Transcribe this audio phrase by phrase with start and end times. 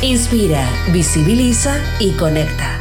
[0.00, 2.78] Inspira, visibiliza y conecta.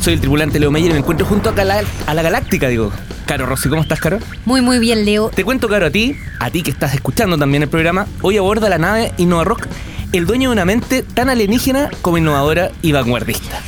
[0.00, 2.92] Soy el tripulante Leo Meyer y me encuentro junto a la, a la Galáctica, digo.
[3.24, 4.18] Caro Rossi, ¿cómo estás, Caro?
[4.44, 5.30] Muy, muy bien, Leo.
[5.30, 8.68] Te cuento, Caro, a ti, a ti que estás escuchando también el programa, hoy aborda
[8.68, 9.68] la nave Innova Rock
[10.12, 13.60] el dueño de una mente tan alienígena como innovadora y vanguardista.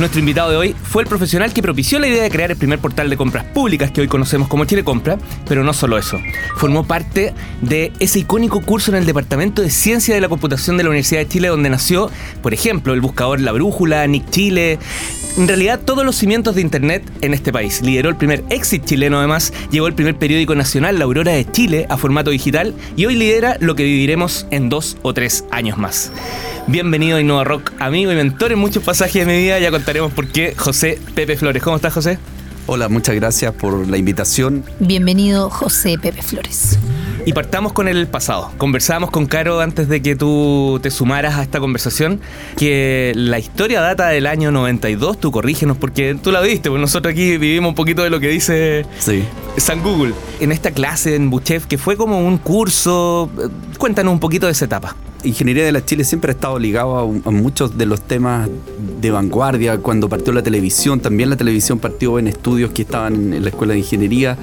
[0.00, 2.78] Nuestro invitado de hoy fue el profesional que propició la idea de crear el primer
[2.78, 6.18] portal de compras públicas que hoy conocemos como Chile Compra, pero no solo eso.
[6.56, 10.84] Formó parte de ese icónico curso en el Departamento de Ciencia de la Computación de
[10.84, 12.10] la Universidad de Chile, donde nació,
[12.42, 14.78] por ejemplo, el buscador La Brújula, Nick Chile,
[15.36, 17.82] en realidad todos los cimientos de Internet en este país.
[17.82, 21.84] Lideró el primer exit chileno además, llevó el primer periódico nacional, La Aurora de Chile,
[21.90, 26.10] a formato digital y hoy lidera lo que viviremos en dos o tres años más.
[26.74, 29.58] Bienvenido a Innova Rock, amigo y mentor en muchos pasajes de mi vida.
[29.58, 30.54] Ya contaremos por qué.
[30.56, 31.62] José Pepe Flores.
[31.64, 32.18] ¿Cómo estás, José?
[32.66, 34.62] Hola, muchas gracias por la invitación.
[34.78, 36.78] Bienvenido, José Pepe Flores.
[37.26, 38.52] Y partamos con el pasado.
[38.56, 42.20] Conversábamos con Caro antes de que tú te sumaras a esta conversación
[42.56, 45.18] que la historia data del año 92.
[45.18, 48.28] Tú corrígenos porque tú la viste, pues nosotros aquí vivimos un poquito de lo que
[48.28, 49.24] dice Sí.
[49.56, 50.14] San Google.
[50.38, 53.28] En esta clase en Buchef, que fue como un curso.
[53.42, 54.94] eh, Cuéntanos un poquito de esa etapa.
[55.24, 58.48] Ingeniería de la Chile siempre ha estado ligado a, a muchos de los temas
[59.00, 59.78] de vanguardia.
[59.78, 63.74] Cuando partió la televisión, también la televisión partió en estudios que estaban en la escuela
[63.74, 64.38] de ingeniería.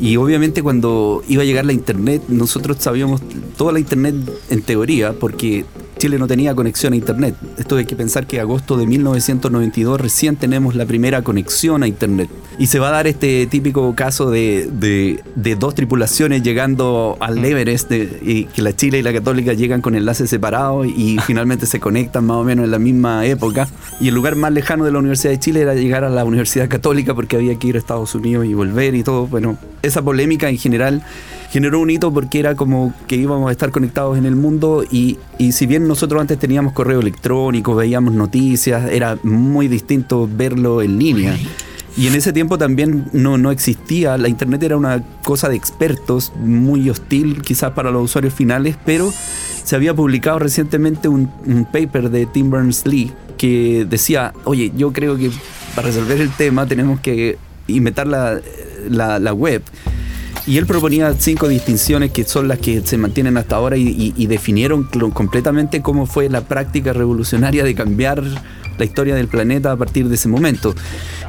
[0.00, 3.20] Y obviamente cuando iba a llegar la internet, nosotros sabíamos
[3.56, 4.14] toda la internet
[4.50, 5.64] en teoría, porque
[5.98, 7.34] Chile no tenía conexión a internet.
[7.56, 12.28] Esto hay que pensar que agosto de 1992 recién tenemos la primera conexión a internet.
[12.58, 17.42] Y se va a dar este típico caso de, de- de dos tripulaciones llegando al
[17.44, 21.66] Everest, de- y que la Chile y la Católica llegan con enlaces separados y finalmente
[21.66, 23.68] se conectan más o menos en la misma época.
[24.00, 26.68] Y el lugar más lejano de la Universidad de Chile era llegar a la Universidad
[26.68, 29.26] Católica porque había que ir a Estados Unidos y volver y todo.
[29.26, 31.02] Bueno, esa polémica en general
[31.54, 35.18] generó un hito porque era como que íbamos a estar conectados en el mundo y,
[35.38, 40.98] y si bien nosotros antes teníamos correo electrónico, veíamos noticias, era muy distinto verlo en
[40.98, 41.38] línea.
[41.96, 46.32] Y en ese tiempo también no, no existía, la internet era una cosa de expertos,
[46.40, 52.10] muy hostil quizás para los usuarios finales, pero se había publicado recientemente un, un paper
[52.10, 55.30] de Tim Berners-Lee que decía, oye, yo creo que
[55.76, 57.38] para resolver el tema tenemos que
[57.68, 58.40] inventar la,
[58.88, 59.62] la, la web.
[60.46, 64.84] Y él proponía cinco distinciones que son las que se mantienen hasta ahora y, definieron
[65.12, 68.22] completamente cómo fue la práctica revolucionaria de cambiar
[68.76, 70.74] la historia del planeta a partir de ese momento.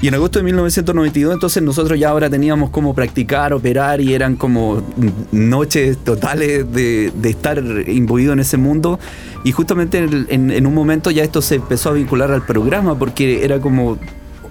[0.02, 4.36] Y en agosto de 1992 entonces nosotros ya ahora teníamos cómo practicar, operar y eran
[4.36, 4.84] como
[5.32, 9.00] noches totales de, estar imbuido en ese mundo.
[9.46, 12.98] Y justamente en, en- en un momento ya esto se empezó a vincular al programa
[12.98, 13.98] porque era como,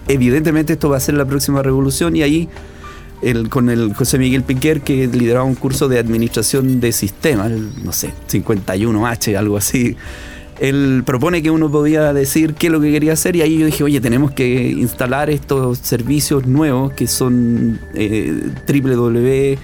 [0.09, 2.49] evidentemente esto va a ser la próxima revolución y ahí
[3.25, 7.51] el, con el José Miguel Piquer, que lideraba un curso de administración de sistemas,
[7.85, 9.97] no sé, 51H, algo así.
[10.61, 13.67] Él propone que uno podía decir qué es lo que quería hacer y ahí yo
[13.67, 19.59] dije, oye, tenemos que instalar estos servicios nuevos que son eh, www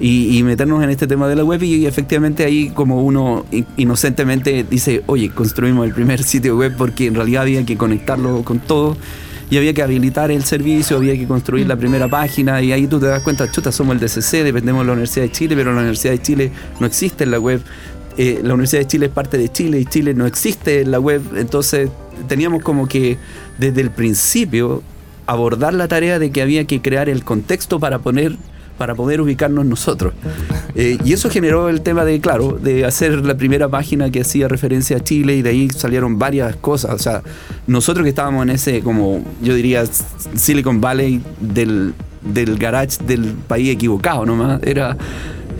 [0.00, 3.64] y, y meternos en este tema de la web y efectivamente ahí como uno in-
[3.76, 8.58] inocentemente dice, oye, construimos el primer sitio web porque en realidad había que conectarlo con
[8.58, 8.96] todo
[9.54, 12.98] y había que habilitar el servicio, había que construir la primera página y ahí tú
[12.98, 15.78] te das cuenta, chuta, somos el DCC, dependemos de la Universidad de Chile, pero la
[15.78, 16.50] Universidad de Chile
[16.80, 17.62] no existe en la web.
[18.18, 20.98] Eh, la Universidad de Chile es parte de Chile y Chile no existe en la
[20.98, 21.88] web, entonces
[22.26, 23.16] teníamos como que
[23.56, 24.82] desde el principio
[25.26, 28.36] abordar la tarea de que había que crear el contexto para poner
[28.78, 30.14] para poder ubicarnos nosotros.
[30.74, 34.48] Eh, y eso generó el tema de, claro, de hacer la primera página que hacía
[34.48, 36.94] referencia a Chile y de ahí salieron varias cosas.
[36.94, 37.22] O sea,
[37.66, 39.84] nosotros que estábamos en ese, como yo diría,
[40.34, 44.96] Silicon Valley del, del garage del país equivocado nomás, era...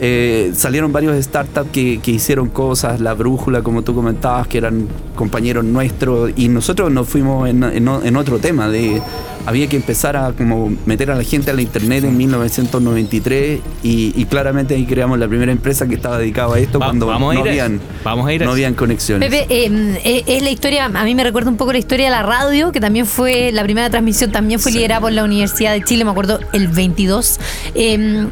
[0.07, 4.87] eh, salieron varios startups que, que hicieron cosas, la brújula, como tú comentabas, que eran
[5.15, 9.01] compañeros nuestros, y nosotros nos fuimos en, en otro tema de
[9.47, 14.13] había que empezar a como meter a la gente a la internet en 1993 y,
[14.17, 17.33] y claramente ahí creamos la primera empresa que estaba dedicada a esto Va- cuando vamos
[17.33, 17.85] a no ir habían, eso.
[18.05, 19.29] Vamos a ir a no habían conexiones.
[19.31, 22.11] Pepe, eh, eh, es la historia, a mí me recuerda un poco la historia de
[22.11, 25.83] la radio, que también fue, la primera transmisión también fue liderada por la Universidad de
[25.83, 27.39] Chile, me acuerdo, el 22.
[27.75, 28.27] Eh,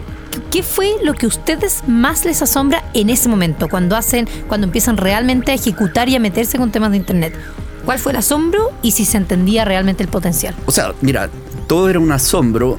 [0.50, 4.67] ¿qué fue lo que a ustedes más les asombra en ese momento, cuando hacen, cuando
[4.67, 7.34] empiezan realmente a ejecutar y a meterse con temas de internet?
[7.84, 10.55] ¿Cuál fue el asombro y si se entendía realmente el potencial?
[10.67, 11.29] O sea, mira,
[11.67, 12.79] todo era un asombro.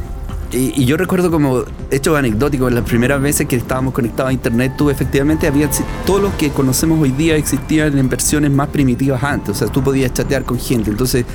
[0.52, 4.90] Y, yo recuerdo como hecho anecdótico, las primeras veces que estábamos conectados a internet, tú
[4.90, 5.70] efectivamente había
[6.06, 9.50] todo lo que conocemos hoy día existían en versiones más primitivas antes.
[9.50, 10.92] O sea, tú podías chatear con gente.
[10.92, 11.26] Entonces,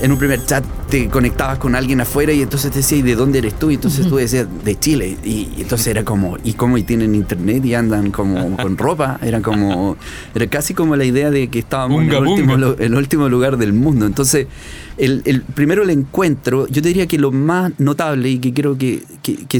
[0.00, 3.14] en un primer chat te conectabas con alguien afuera y entonces te decía, ¿y de
[3.14, 3.70] dónde eres tú?
[3.70, 5.16] Y entonces tú decías, de Chile.
[5.22, 6.78] Y, entonces era como, ¿y cómo?
[6.78, 9.18] ¿Y tienen internet y andan como con ropa?
[9.22, 9.96] Era como,
[10.34, 13.72] era casi como la idea de que estábamos en el último, el último lugar del
[13.72, 14.06] mundo.
[14.06, 14.46] Entonces,
[14.98, 19.02] el, primero el encuentro, yo te diría que lo más notable y que quiero que,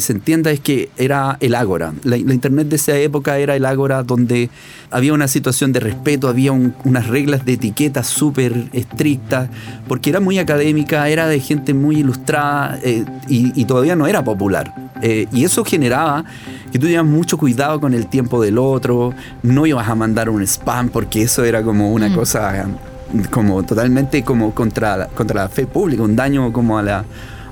[0.01, 1.93] se entienda es que era el ágora.
[2.03, 4.51] La, internet de esa época era el ágora donde
[4.91, 9.49] había una situación de respeto, había unas reglas de etiqueta súper estrictas,
[9.87, 14.75] porque era muy académica, era de gente muy ilustrada eh, y, todavía no era popular.
[15.03, 16.25] Eh, y eso generaba
[16.73, 20.43] que tú tenías mucho cuidado con el tiempo del otro, no ibas a mandar un
[20.43, 22.67] spam porque eso era como una cosa
[23.31, 27.05] como totalmente como contra, contra la fe pública, un daño como a la,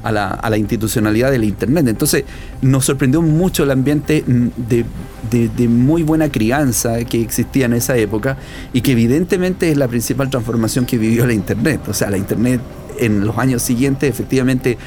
[0.02, 1.88] a la, a la, institucionalidad del Internet.
[1.88, 2.24] Entonces
[2.62, 4.84] nos sorprendió mucho el ambiente de,
[5.30, 8.36] de, muy buena crianza que existía en esa época
[8.72, 11.80] y que evidentemente es la principal transformación que vivió la Internet.
[11.88, 12.60] O sea, la Internet
[13.00, 14.78] en los años siguientes efectivamente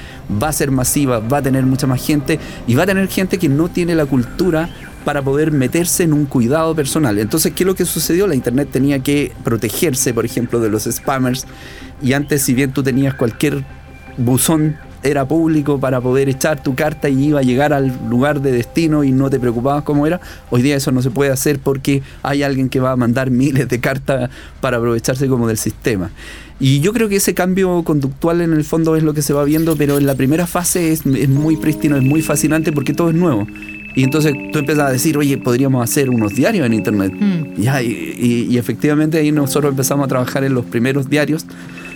[0.41, 3.38] va a ser masiva, va a tener mucha más gente y va a tener gente
[3.38, 4.69] que no tiene la cultura
[5.06, 7.17] para poder meterse en un cuidado personal.
[7.19, 8.27] Entonces, ¿qué es lo que sucedió?
[8.27, 11.45] La Internet tenía que protegerse, por ejemplo, de los spammers.
[12.01, 13.63] Y antes, si bien tú tenías cualquier
[14.17, 18.51] buzón era público para poder echar tu carta y iba a llegar al lugar de
[18.51, 20.19] destino y no te preocupabas cómo era.
[20.50, 23.67] Hoy día eso no se puede hacer porque hay alguien que va a mandar miles
[23.69, 24.29] de cartas
[24.62, 26.12] para aprovecharse como del sistema.
[26.59, 29.44] Y yo creo que ese cambio conductual en el fondo es lo que se va
[29.45, 33.09] viendo, pero en la primera fase es, es muy prístino, es muy fascinante porque todo
[33.09, 33.47] es nuevo.
[33.95, 37.13] Y entonces tú empiezas a decir, oye, podríamos hacer unos diarios en Internet.
[37.13, 37.61] Mm.
[37.61, 41.45] Ya, y, y, efectivamente ahí nosotros empezamos a trabajar en los primeros diarios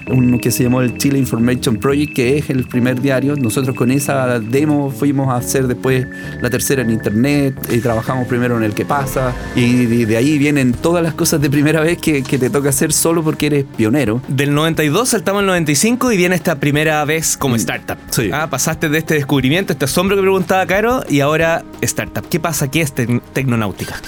[0.08, 3.36] uno que se llamó el Chile Information Project, que es el primer diario.
[3.36, 6.08] Nosotros con esa demo fuimos a hacer después
[6.42, 10.74] la tercera en internet, y trabajamos primero en el que pasa, y de, ahí vienen
[10.74, 14.22] todas las cosas de primera vez que, te toca hacer solo porque eres pionero.
[14.28, 17.58] Del 92 saltamos al 95 y viene esta primera vez como mm.
[17.58, 17.98] startup.
[18.10, 18.32] Sí.
[18.34, 22.28] Ah, pasaste de este descubrimiento, este asombro que preguntaba Caro, y ahora startup.
[22.28, 24.02] ¿Qué pasa aquí es Tecnonáutica?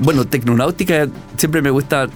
[0.00, 2.08] Bueno, Tecnonáutica siempre me gusta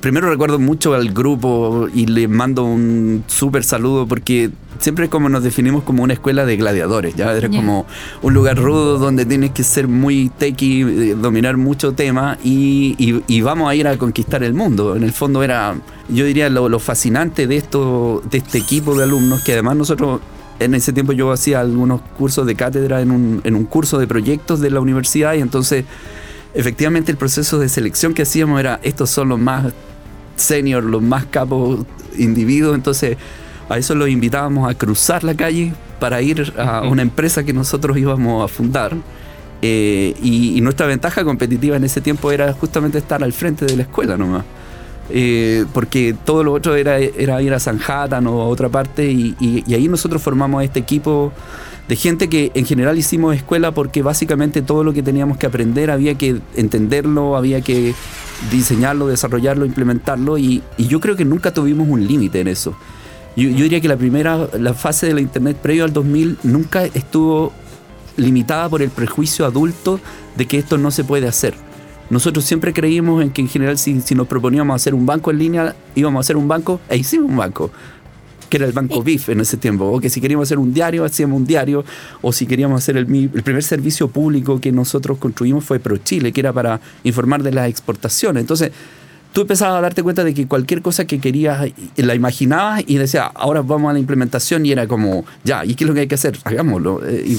[0.00, 5.42] primero recuerdo mucho al grupo y le mando un súper saludo porque siempre como nos
[5.42, 7.86] definimos como una escuela de gladiadores, ya era como
[8.22, 13.70] un lugar rudo donde tienes que ser muy techy, eh, dominar mucho tema y, vamos
[13.70, 14.94] a ir a conquistar el mundo.
[14.94, 15.74] En el fondo era,
[16.08, 20.20] yo diría, lo, fascinante de esto, de este equipo de alumnos que además nosotros
[20.60, 24.06] en ese tiempo yo hacía algunos cursos de cátedra en un, en un curso de
[24.06, 25.84] proyectos de la universidad y entonces
[26.58, 29.72] efectivamente el proceso de selección que hacíamos era estos son los más
[30.34, 33.16] senior, los más capos individuos, entonces
[33.68, 37.96] a eso los invitábamos a cruzar la calle para ir a una empresa que nosotros
[37.96, 38.96] íbamos a fundar.
[39.62, 43.82] Eh, y, nuestra ventaja competitiva en ese tiempo era justamente estar al frente de la
[43.82, 44.44] escuela nomás.
[45.10, 49.34] Eh, porque todo lo otro era, era ir a Sanhattan o a otra parte y,
[49.38, 51.32] y ahí nosotros formamos este equipo
[51.88, 55.90] de gente que en general hicimos escuela porque básicamente todo lo que teníamos que aprender
[55.90, 57.94] había que entenderlo, había que
[58.50, 62.74] diseñarlo, desarrollarlo, implementarlo y, yo creo que nunca tuvimos un límite en eso.
[63.36, 67.52] Yo, diría que la primera, la fase de la Internet previo al 2000 nunca estuvo
[68.16, 70.00] limitada por el prejuicio adulto
[70.36, 71.54] de que esto no se puede hacer.
[72.10, 75.38] Nosotros siempre creímos en que en general si, si nos proponíamos hacer un banco en
[75.38, 77.70] línea, íbamos a hacer un banco e hicimos un banco
[78.48, 81.04] que era el Banco BIF en ese tiempo, o que si queríamos hacer un diario,
[81.04, 81.84] hacíamos un diario,
[82.22, 86.40] o si queríamos hacer el, el primer servicio público que nosotros construimos fue ProChile, que
[86.40, 88.40] era para informar de las exportaciones.
[88.40, 88.72] Entonces,
[89.32, 93.30] tú empezabas a darte cuenta de que cualquier cosa que querías la imaginabas y decías,
[93.34, 96.08] ahora vamos a la implementación y era como, ya, ¿y qué es lo que hay
[96.08, 96.38] que hacer?
[96.44, 97.38] Hagámoslo, eh,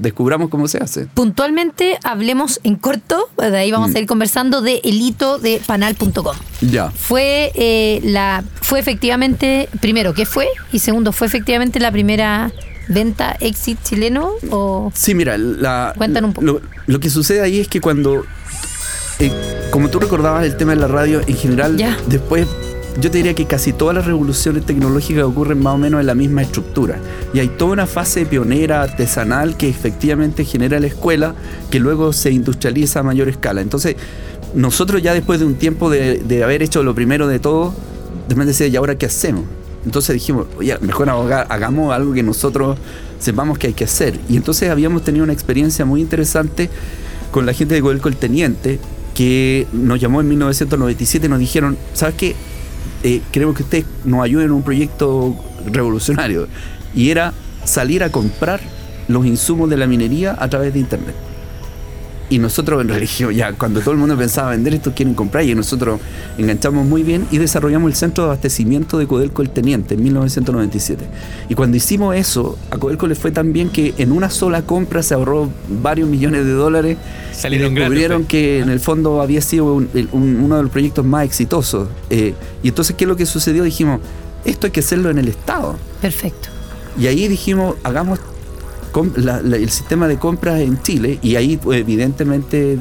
[0.00, 1.06] descubramos cómo se hace.
[1.06, 4.02] Puntualmente, hablemos en corto, de ahí vamos a mm.
[4.02, 6.36] ir conversando de el hito de panal.com.
[6.60, 6.90] Ya.
[6.90, 10.48] Fue, eh, la, fue efectivamente, primero, ¿qué fue?
[10.72, 12.52] Y segundo, ¿fue efectivamente la primera
[12.88, 14.32] venta exit chileno?
[14.50, 14.92] O...
[14.94, 16.60] Sí, mira, la, un poco.
[16.86, 18.24] lo que sucede ahí es que cuando
[19.20, 19.30] eh,
[19.70, 22.46] como tú recordabas el tema de la radio, en general, después
[23.00, 26.14] yo te diría que casi todas las revoluciones tecnológicas ocurren más o menos en la
[26.14, 26.98] misma estructura.
[27.32, 31.34] Y hay toda una fase pionera, artesanal, que efectivamente genera la escuela,
[31.70, 33.60] que luego se industrializa a mayor escala.
[33.60, 33.96] Entonces,
[34.54, 37.72] nosotros ya después de un tiempo de, haber hecho lo primero de todo,
[38.28, 39.44] de repente decía, ¿y ahora qué hacemos?
[39.84, 42.76] Entonces dijimos, oye, mejor hagamos algo que nosotros
[43.18, 44.18] sepamos que hay que hacer.
[44.28, 46.68] Y entonces habíamos tenido una experiencia muy interesante
[47.30, 48.78] con la gente de Codelco el Teniente,
[49.20, 52.34] que nos llamó en 1997 y nos dijeron, ¿sabes qué?
[53.02, 55.36] Eh, que ustedes nos ayuden en un proyecto
[55.66, 56.48] revolucionario.
[56.94, 57.34] Y era
[57.66, 58.60] salir a comprar
[59.08, 61.14] los insumos de la minería a través de Internet.
[62.30, 65.54] Y nosotros en realidad, ya cuando todo el mundo pensaba vender esto, quieren comprar, y
[65.54, 66.00] nosotros
[66.38, 71.04] enganchamos muy bien y desarrollamos el centro de abastecimiento de Codelco El Teniente en 1997.
[71.48, 75.02] Y cuando hicimos eso, a Codelco le fue tan bien que en una sola compra
[75.02, 75.50] se ahorró
[75.82, 76.98] varios millones de dólares.
[77.32, 78.28] Salieron y descubrieron pues.
[78.28, 79.74] que en el fondo había sido
[80.12, 81.88] uno de los proyectos más exitosos.
[82.10, 83.64] Eh, y entonces, ¿qué es lo que sucedió?
[83.64, 84.00] Dijimos,
[84.44, 85.76] esto hay que hacerlo en el Estado.
[86.00, 86.48] Perfecto.
[86.96, 88.20] Y ahí dijimos, hagamos
[88.94, 92.78] el sistema de compras en Chile y ahí pues, evidentemente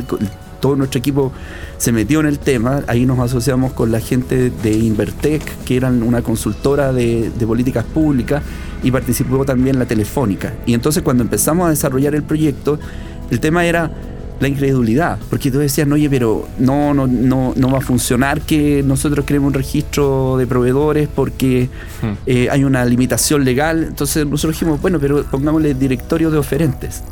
[0.60, 1.32] todo nuestro equipo
[1.78, 6.04] se metió en el tema, ahí nos asociamos con la gente de Invertec, que eran
[6.04, 8.44] una consultora de, de políticas públicas,
[8.84, 10.54] y participó también la Telefónica.
[10.66, 12.80] Y entonces cuando empezamos a desarrollar el proyecto,
[13.32, 13.92] el tema era
[14.39, 18.41] la incredulidad, porque tú decías, no, oye, pero no, no, no, no va a funcionar
[18.41, 21.69] que nosotros creemos un registro de proveedores porque
[22.01, 22.12] hmm.
[22.25, 23.84] eh, hay una limitación legal.
[23.84, 27.03] Entonces nosotros dijimos, bueno, pero pongámosle directorio de oferentes.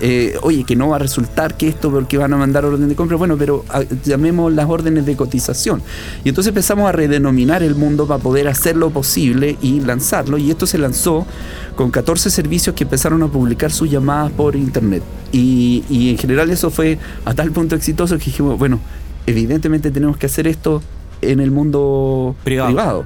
[0.00, 2.94] Eh, oye, que no va a resultar que esto porque van a mandar orden de
[2.94, 5.82] compra, bueno, pero ah, llamemos las órdenes de cotización.
[6.24, 10.38] Y entonces empezamos a redenominar el mundo para poder hacer lo posible y lanzarlo.
[10.38, 11.26] Y esto se lanzó
[11.74, 15.02] con 14 servicios que empezaron a publicar sus llamadas por internet.
[15.32, 18.80] Y, en general eso fue a tal punto exitoso que dijimos, bueno,
[19.26, 20.82] evidentemente tenemos que hacer esto
[21.20, 23.04] en el mundo privado.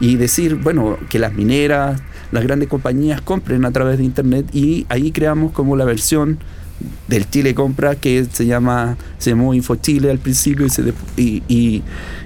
[0.00, 2.00] Y decir, bueno, que las mineras,
[2.32, 6.38] las grandes compañías compren a través de Internet y ahí creamos como la versión
[7.08, 11.82] del Chile Compra que se llama se llamó Info Chile al principio y, se y,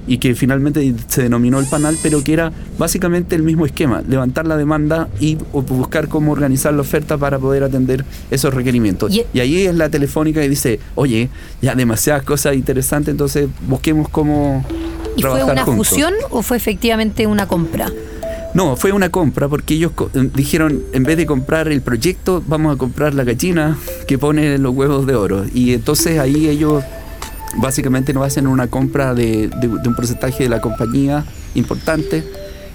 [0.06, 4.46] y, que finalmente se denominó el panel pero que era básicamente el mismo esquema levantar
[4.46, 9.12] la demanda y buscar cómo organizar la oferta para poder atender esos requerimientos.
[9.14, 11.28] Y, ahí es la telefónica que dice oye
[11.60, 14.64] ya demasiadas cosas interesantes entonces busquemos cómo
[15.18, 17.90] ¿Y fue una fusión o fue efectivamente una compra?
[18.54, 22.74] No, fue una compra porque ellos eh, dijeron, en vez de comprar el proyecto, vamos
[22.74, 25.44] a comprar la gallina que pone los huevos de oro.
[25.52, 26.82] Y entonces ahí ellos
[27.56, 29.50] básicamente nos hacen una compra de,
[29.84, 32.24] un porcentaje de la compañía importante.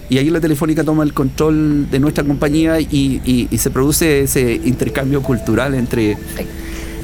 [0.09, 5.23] Y ahí la Telefónica toma el control de nuestra compañía y, se produce ese intercambio
[5.23, 6.17] cultural entre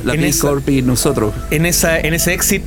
[0.03, 1.33] la Big Corp y nosotros.
[1.51, 2.63] En, esa, en ese exit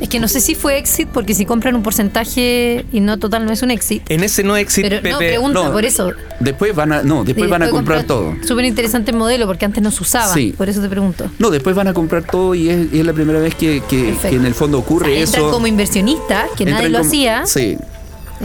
[0.00, 3.44] es que no sé si fue exit, porque si compran un porcentaje y no total
[3.44, 4.02] no es un exit.
[4.10, 6.12] En ese no exit, Pero, No, pregunta por eso.
[6.40, 8.34] Después van a, no, después van a comprar, todo.
[8.42, 10.32] Súper interesante el modelo, porque antes no se usaba.
[10.32, 10.54] Sí.
[10.56, 11.30] Por eso te pregunto.
[11.38, 13.82] No, después van a comprar todo y es, la primera vez que,
[14.24, 15.50] en el fondo ocurre eso.
[15.50, 17.44] como inversionista, que nadie lo hacía.
[17.46, 17.76] Sí.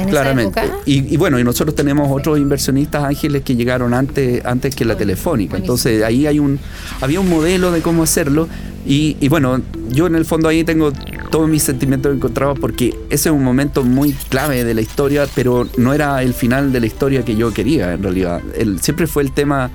[0.09, 0.61] Claramente.
[0.85, 5.57] Y, bueno, y nosotros tenemos otros inversionistas ángeles que llegaron antes, antes que la telefónica.
[5.57, 6.59] Entonces ahí hay un,
[7.01, 8.47] había un modelo de cómo hacerlo.
[8.85, 10.91] Y, y bueno, yo en el fondo ahí tengo
[11.31, 15.67] todos mis sentimientos encontrados porque ese es un momento muy clave de la historia, pero
[15.77, 18.41] no era el final de la historia que yo quería en realidad.
[18.55, 19.71] El, siempre fue el tema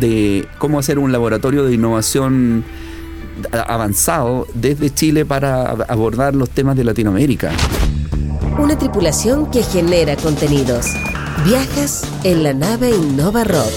[0.00, 2.64] de cómo hacer un laboratorio de innovación
[3.52, 7.52] avanzado desde Chile para abordar los temas de Latinoamérica.
[8.58, 10.86] Una tripulación que genera contenidos.
[11.44, 13.70] Viajas en la nave Innova Rock.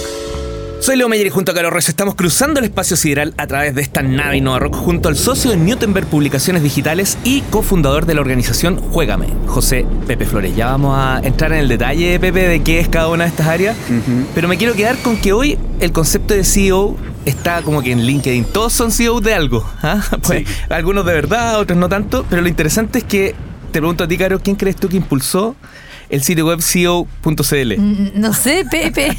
[0.80, 3.76] Soy Leo Meyer y junto a Carlos Reyes estamos cruzando el espacio sideral a través
[3.76, 8.14] de esta nave Innova Rock junto al socio de Newtenberg Publicaciones Digitales y cofundador de
[8.14, 10.56] la organización Juégame, José Pepe Flores.
[10.56, 13.48] Ya vamos a entrar en el detalle, Pepe, de qué es cada una de estas
[13.48, 13.76] áreas,
[14.34, 16.96] pero me quiero quedar con que hoy el concepto de CEO
[17.26, 18.46] está como que en LinkedIn.
[18.46, 19.70] Todos son CEO de algo.
[19.84, 20.02] ¿ah?
[20.22, 23.36] Pues, Algunos de verdad, otros no tanto, pero lo interesante es que
[23.72, 25.56] te pregunto a ti, Caro, ¿quién crees tú que impulsó
[26.10, 27.78] el sitio web CEO.cl?
[27.78, 29.16] Mm, no sé, Pepe.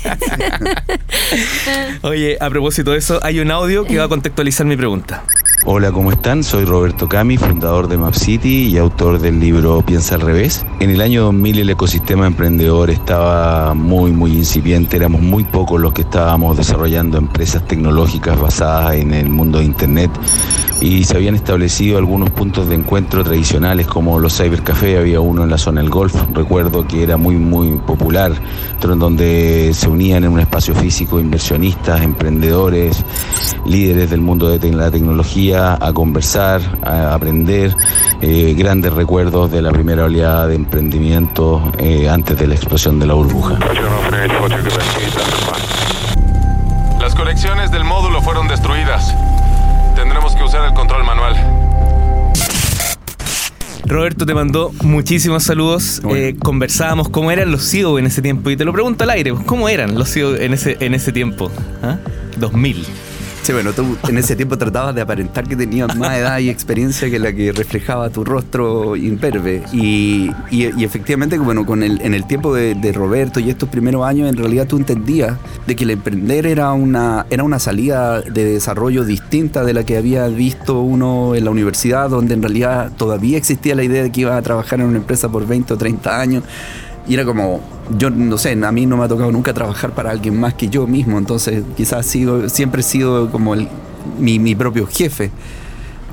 [2.03, 5.23] Oye, a propósito de eso, hay un audio que va a contextualizar mi pregunta.
[5.67, 6.43] Hola, ¿cómo están?
[6.43, 10.65] Soy Roberto Cami, fundador de Map City y autor del libro Piensa al revés.
[10.81, 14.97] En el año 2000 el ecosistema emprendedor estaba muy, muy incipiente.
[14.97, 20.11] Éramos muy pocos los que estábamos desarrollando empresas tecnológicas basadas en el mundo de Internet
[20.81, 24.99] y se habían establecido algunos puntos de encuentro tradicionales como los cybercafés.
[24.99, 28.33] Había uno en la zona del golf, recuerdo que era muy, muy popular,
[28.81, 33.05] donde se unían en un espacio físico inversionistas, emprendedores,
[33.67, 37.75] líderes del mundo de la tecnología a conversar, a aprender,
[38.23, 43.07] eh, grandes recuerdos de la primera oleada de emprendimiento eh, antes de la explosión de
[43.07, 43.59] la burbuja.
[47.01, 49.15] Las conexiones del módulo fueron destruidas.
[49.97, 51.35] Tendremos que usar el control manual.
[53.87, 56.03] Roberto te mandó muchísimos saludos.
[56.11, 58.51] Eh, conversábamos cómo eran los CEO en ese tiempo.
[58.51, 61.51] Y te lo pregunto al aire, ¿cómo eran los CEO en ese, en ese tiempo?
[61.83, 61.97] ¿Ah?
[62.37, 62.87] 2000.
[63.53, 67.19] Bueno, tú en ese tiempo tratabas de aparentar que tenías más edad y experiencia que
[67.19, 69.63] la que reflejaba tu rostro imperve.
[69.73, 74.29] Y, y- efectivamente, bueno, con el, en el tiempo de, Roberto y estos primeros años,
[74.29, 79.05] en realidad tú entendías de que el emprender era una, era una salida de desarrollo
[79.05, 83.75] distinta de la que había visto uno en la universidad, donde en realidad todavía existía
[83.75, 86.45] la idea de que iba a trabajar en una empresa por 20 o 30 años.
[87.09, 87.61] Y era como,
[87.99, 90.69] yo no sé, a mí no me ha tocado nunca trabajar para alguien más que
[90.69, 93.69] yo mismo, entonces quizás sigo, siempre he sido como el-
[94.19, 95.31] mi, mi propio jefe,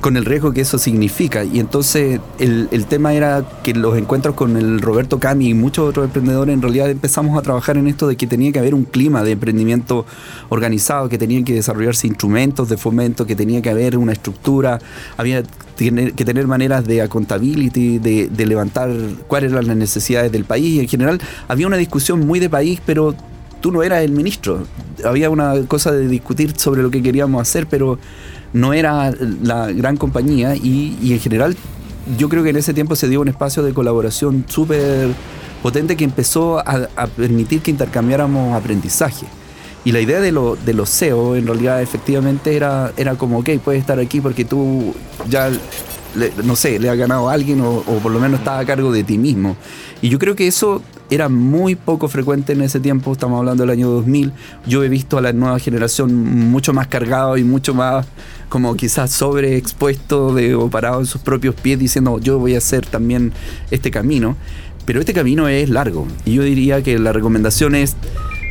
[0.01, 1.43] con el riesgo que eso significa.
[1.43, 5.89] Y entonces el, el tema era que los encuentros con el Roberto Cami y muchos
[5.89, 8.83] otros emprendedores en realidad empezamos a trabajar en esto de que tenía que haber un
[8.83, 10.05] clima de emprendimiento
[10.49, 14.79] organizado, que tenían que desarrollarse instrumentos de fomento, que tenía que haber una estructura,
[15.17, 15.43] había
[15.77, 18.89] tener- que tener maneras de accountability, de, de levantar
[19.27, 20.75] cuáles eran las necesidades del país.
[20.75, 23.15] Y en general había una discusión muy de país, pero
[23.61, 24.65] tú no eras el ministro.
[25.05, 27.97] Había una cosa de discutir sobre lo que queríamos hacer, pero
[28.53, 31.55] no era la gran compañía y, en general
[32.17, 35.09] yo creo que en ese tiempo se dio un espacio de colaboración súper
[35.61, 39.25] potente que empezó a permitir que intercambiáramos aprendizaje.
[39.87, 43.51] Y la idea de, lo, de los SEO en realidad efectivamente era, era como, ok,
[43.63, 44.93] puedes estar aquí porque tú
[45.29, 48.59] ya, le- no sé, le has ganado a alguien o, o por lo menos estás
[48.61, 49.55] a cargo de ti mismo.
[50.01, 53.69] Y yo creo que eso era muy poco frecuente en ese tiempo, estamos hablando del
[53.69, 54.33] año 2000.
[54.65, 58.05] Yo he visto a la nueva generación mucho más cargado y mucho más
[58.49, 62.85] como quizás sobreexpuesto de, o parado en sus propios pies diciendo yo voy a hacer
[62.85, 63.31] también
[63.71, 64.35] este camino.
[64.85, 67.95] Pero este camino es largo y yo diría que la recomendación es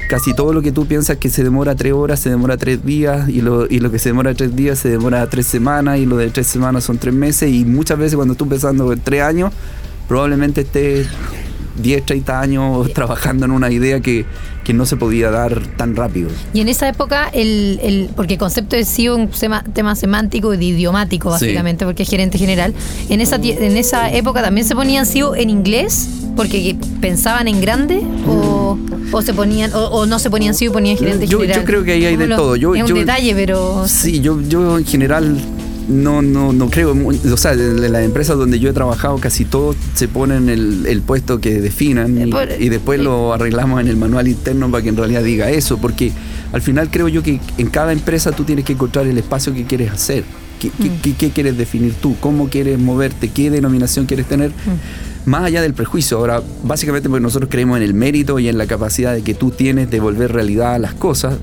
[0.08, 3.28] casi todo lo que tú piensas que se demora tres horas, se demora tres días,
[3.28, 6.16] y lo, y lo que se demora tres días se demora tres semanas, y lo
[6.16, 9.52] de tres semanas son tres meses, y muchas veces cuando tú empezando en tres años,
[10.08, 11.06] probablemente estés
[11.82, 14.24] 10, 30 años trabajando en una idea que,
[14.64, 16.30] que no se podía dar tan rápido.
[16.54, 20.54] Y en esa época, el, el- porque el concepto de CEO es un tema semántico
[20.54, 21.44] y de idiomático, Sí.
[21.46, 22.72] básicamente, porque es gerente general.
[23.10, 28.00] En esa, en esa época también se ponían CEO en inglés, porque pensaban en grande,
[28.26, 28.55] o,
[29.12, 31.92] o se ponían, o, o no se ponían CEO, ponían gerente Yo- yo creo que
[31.92, 32.56] ahí hay de ¿Cómo lo- todo.
[32.56, 33.86] Yo- es un yo- detalle, pero.
[33.88, 35.36] Sí, yo, yo en general
[35.88, 36.96] no, no, no creo,
[37.32, 41.00] o sea, en las empresas donde yo he trabajado casi todos se ponen el, el
[41.02, 44.88] puesto que definan y, Por- y después lo arreglamos en el manual interno para que
[44.88, 46.10] en realidad diga eso, porque
[46.52, 49.64] al final creo yo que en cada empresa tú tienes que encontrar el espacio que
[49.64, 50.24] quieres hacer.
[50.58, 52.16] ¿Qué, qué- qué- qué quieres definir tú?
[52.18, 53.28] ¿Cómo quieres moverte?
[53.28, 54.50] ¿Qué denominación quieres tener?
[55.26, 56.18] Más allá del prejuicio.
[56.18, 59.50] Ahora, básicamente porque nosotros creemos en el mérito y en la capacidad de que tú
[59.50, 61.34] tienes de volver realidad a las cosas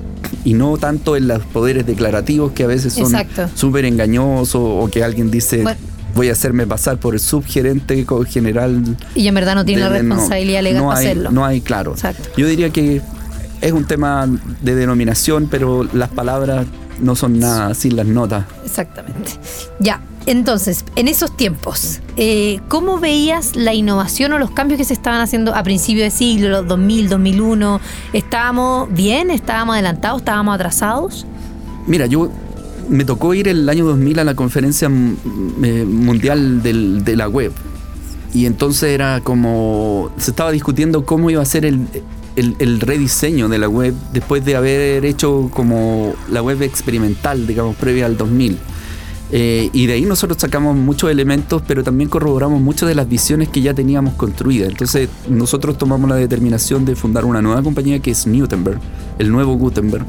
[0.44, 3.12] y no tanto en los poderes declarativos que a veces son
[3.54, 5.78] súper engañosos o que alguien dice Bueno.
[6.14, 8.96] voy a hacerme pasar por el subgerente general.
[9.14, 11.30] Y en verdad no tiene la de- no- responsabilidad legal no para hay, hacerlo.
[11.30, 11.92] No hay, claro.
[11.92, 12.28] Exacto.
[12.36, 13.02] Yo diría que
[13.60, 14.26] es un tema
[14.62, 16.66] de denominación, pero las palabras
[17.00, 18.44] no son nada sin las notas.
[18.64, 19.32] Exactamente.
[19.80, 24.94] Ya, entonces, en esos tiempos, eh, ¿cómo veías la innovación o los cambios que se
[24.94, 27.80] estaban haciendo a principios de siglo, los 2000, 2001?
[28.12, 29.30] ¿Estábamos bien?
[29.30, 30.22] ¿Estábamos adelantados?
[30.22, 31.26] ¿Estábamos atrasados?
[31.86, 32.30] Mira, yo
[32.88, 35.16] me tocó ir el año 2000 a la conferencia mm,
[35.62, 37.52] eh, mundial de la web.
[38.32, 40.10] Y entonces era como.
[40.16, 41.80] Se estaba discutiendo cómo iba a ser el,
[42.34, 47.76] el- el rediseño de la web después de haber hecho como la web experimental, digamos,
[47.76, 48.58] previa al 2000.
[49.36, 53.48] Eh, y de ahí nosotros sacamos muchos elementos, pero también corroboramos muchas de las visiones
[53.48, 54.68] que ya teníamos construidas.
[54.68, 58.78] Entonces nosotros tomamos la determinación de fundar una nueva compañía que es Gutenberg,
[59.18, 60.06] el nuevo Gutenberg.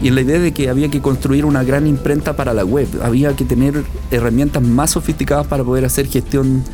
[0.00, 3.36] Y la idea de que había que construir una gran imprenta para la web, había
[3.36, 6.64] que tener herramientas más sofisticadas para poder hacer gestión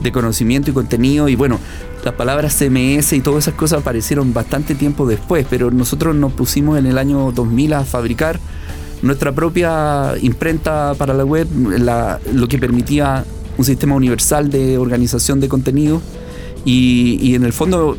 [0.00, 1.28] de conocimiento y contenido.
[1.28, 1.58] Y bueno,
[2.04, 6.78] las palabras CMS y todas esas cosas aparecieron bastante tiempo después, pero nosotros nos pusimos
[6.78, 8.38] en el año 2000 a fabricar
[9.02, 11.46] nuestra propia imprenta para la web,
[12.32, 13.24] lo que permitía
[13.56, 16.00] un sistema universal de organización de contenido
[16.64, 17.96] y, en el fondo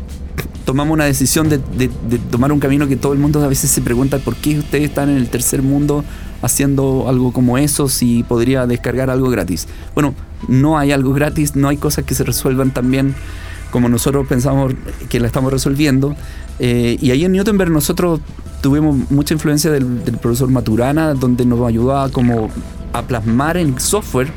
[0.66, 3.72] tomamos una decisión de, de- de tomar un camino que todo el mundo a veces
[3.72, 6.04] se pregunta por qué ustedes están en el tercer mundo
[6.42, 9.68] haciendo algo como eso si podría descargar algo gratis.
[9.96, 10.14] Bueno,
[10.48, 13.16] no hay algo gratis, no hay cosas que se resuelvan también
[13.72, 14.74] como nosotros pensamos
[15.10, 16.16] que la estamos resolviendo.
[16.60, 18.20] Eh, y ahí en Newtonberg nosotros
[18.62, 22.50] tuvimos mucha influencia del, del profesor Maturana, donde nos ayudaba como
[22.94, 24.32] a plasmar en software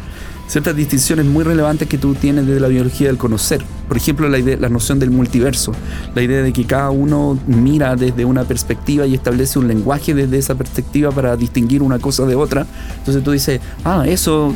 [0.52, 3.62] ciertas distinciones muy relevantes que tú tienes desde la biología del conocer.
[3.88, 5.72] Por ejemplo, la, idea, la noción del multiverso,
[6.14, 10.36] la idea de que cada uno mira desde una perspectiva y establece un lenguaje desde
[10.36, 12.66] esa perspectiva para distinguir una cosa de otra.
[12.98, 14.52] Entonces tú dices, ah, eso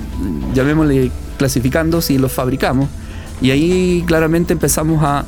[0.54, 2.90] llamémosle clasificando si lo fabricamos.
[3.40, 5.24] Y ahí claramente empezamos a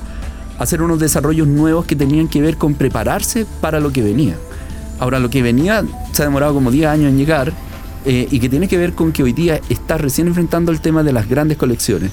[0.59, 4.37] hacer unos desarrollos nuevos que tenían que ver con prepararse para lo que venía.
[4.99, 7.53] Ahora, lo que venía se ha demorado como 10 años en llegar
[8.05, 11.03] eh, y que tiene que ver con que hoy día está recién enfrentando el tema
[11.03, 12.11] de las grandes colecciones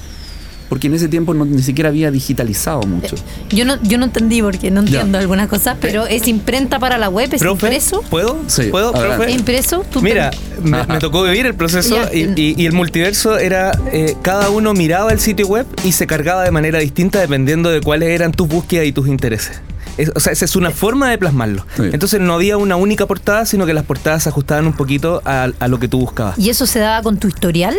[0.68, 3.16] porque en ese tiempo no, ni siquiera había digitalizado mucho.
[3.50, 7.08] Yo no, yo no entendí porque no entiendo algunas cosas, pero es imprenta para la
[7.08, 8.02] web, es Profe, impreso.
[8.10, 8.38] ¿Puedo?
[8.48, 9.30] Sí, ¿Puedo, profe?
[9.30, 9.84] ¿Impreso?
[9.90, 10.30] ¿Tú Mira,
[10.62, 14.74] me, me tocó vivir el proceso y, y- y el multiverso era, eh, cada uno
[14.74, 18.48] miraba el sitio web y se cargaba de manera distinta dependiendo de cuáles eran tus
[18.48, 19.60] búsquedas y tus intereses.
[19.98, 21.64] Es- o sea, esa es una forma de plasmarlo.
[21.76, 21.84] Sí.
[21.92, 25.48] Entonces no había una única portada, sino que las portadas se ajustaban un poquito a,
[25.58, 26.38] a lo que tú buscabas.
[26.38, 27.74] ¿Y eso se daba con tu historial?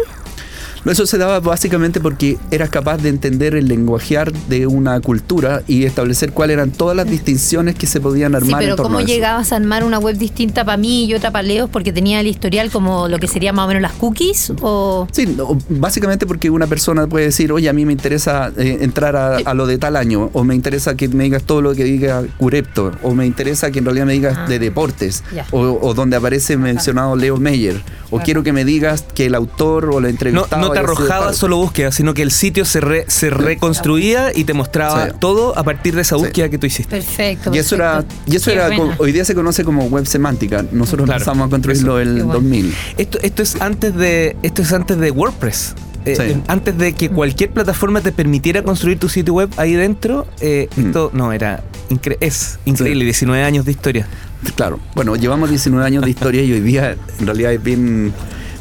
[0.87, 5.61] No, Eso se daba básicamente porque eras capaz de entender el lenguajear de una cultura
[5.67, 8.87] y establecer cuáles eran todas las distinciones que se podían Sí, armar en pero torno
[8.89, 9.07] ¿cómo a eso.
[9.13, 12.27] llegabas a armar una web distinta para mí y otra para Leos porque tenía el
[12.27, 14.53] historial como lo que sería más o menos las cookies?
[14.61, 18.77] ¿O Sí, no, básicamente porque una persona puede decir, oye, a mí me interesa eh,
[18.81, 21.75] entrar a, a lo de tal año, o me interesa que me digas todo lo
[21.75, 24.45] que diga Curepto, o me interesa que en realidad me digas Ah.
[24.47, 29.25] de deportes, o, o donde aparece mencionado Leo Meyer, o quiero que me digas que
[29.25, 32.65] el autor o la No, entrevistado no te arrojaba solo búsqueda, sino que el sitio
[32.65, 35.11] se, re- se reconstruía y te mostraba Sí.
[35.19, 36.23] todo a partir de esa Sí.
[36.23, 36.95] búsqueda que tú hiciste.
[36.95, 37.51] perfecto?
[37.53, 38.95] Y eso era, y eso Qué era buena.
[38.97, 40.63] co- hoy día se conoce como web semántica.
[40.71, 41.17] Nosotros Claro.
[41.19, 42.33] empezamos a construirlo en el bueno.
[42.33, 42.73] 2000.
[42.97, 45.75] Esto, esto es antes de esto es antes de WordPress.
[46.05, 46.41] Eh, Sí.
[46.47, 50.85] Antes de que cualquier plataforma te permitiera construir tu sitio web ahí dentro, eh, Mm.
[50.87, 54.07] esto no era incre- es increíble, 19 años de historia.
[54.55, 58.13] Claro, bueno, llevamos 19 años de historia y hoy día en realidad es bien,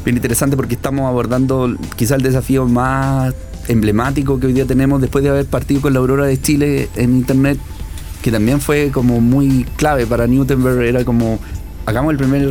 [0.03, 3.33] bien interesante porque estamos abordando quizá el desafío más
[3.67, 7.17] emblemático que hoy día tenemos después de haber partido con la Aurora de Chile en
[7.17, 7.59] Internet,
[8.21, 11.39] que también fue como muy clave para Newtenberg, era como,
[11.85, 12.49] hagamos el primer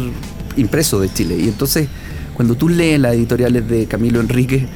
[0.57, 1.37] impreso de Chile.
[1.39, 1.89] Y entonces,
[2.35, 4.67] cuando tú lees las editoriales de Camilo Enrique,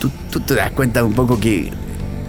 [0.00, 1.70] tú, tú te das cuenta un poco que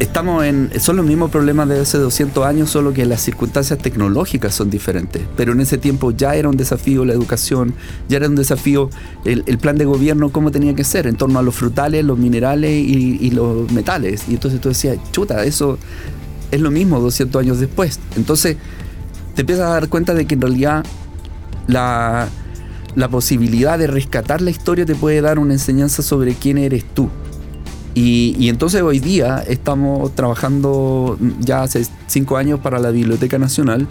[0.02, 0.72] estamos en.
[0.80, 5.22] Son los mismos problemas de hace 200 años, solo que las circunstancias tecnológicas son diferentes.
[5.38, 7.76] Pero en ese tiempo ya era un desafío la educación,
[8.10, 8.90] ya era un desafío
[9.26, 12.72] el, plan de gobierno, cómo tenía que ser, en torno a los frutales, los minerales
[12.72, 14.24] y, y los metales.
[14.28, 15.78] Y entonces tú decías, chuta, eso
[16.50, 18.00] es lo mismo 200 años después.
[18.16, 18.58] Entonces
[19.36, 20.84] te empiezas a dar cuenta de que en realidad
[21.68, 22.28] la,
[22.96, 27.10] la posibilidad de rescatar la historia te puede dar una enseñanza sobre quién eres tú.
[27.94, 33.88] Y, entonces hoy día estamos trabajando ya hace cinco años para la Biblioteca Nacional,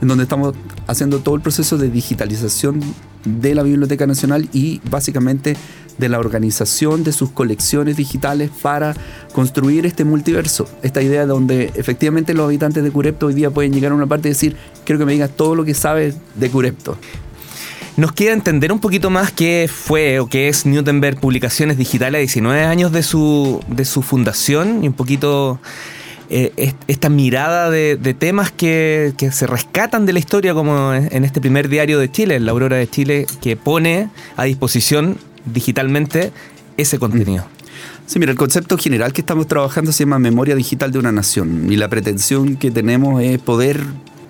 [0.00, 0.54] en donde estamos
[0.86, 2.80] haciendo todo el proceso de digitalización
[3.24, 5.56] de la Biblioteca Nacional y básicamente
[5.98, 8.94] de la organización de sus colecciones digitales para
[9.34, 10.66] construir este multiverso.
[10.82, 14.28] Esta idea donde efectivamente los habitantes de Curepto hoy día pueden llegar a una parte
[14.28, 16.96] y decir, quiero que me digas todo lo que sabes de Curepto.
[17.96, 22.20] Nos queda entender un poquito más qué fue o qué es Newtenberg Publicaciones Digitales a
[22.20, 25.60] 19 años de su, de su fundación y un poquito
[26.30, 31.08] eh, est- esta mirada de, temas que, que se rescatan de la historia como en
[31.14, 36.32] en este primer diario de Chile, La Aurora de Chile, que pone a disposición digitalmente
[36.78, 37.44] ese contenido.
[38.06, 41.70] Sí, mira, el concepto general que estamos trabajando se llama memoria digital de una nación
[41.70, 43.80] y la pretensión que tenemos es poder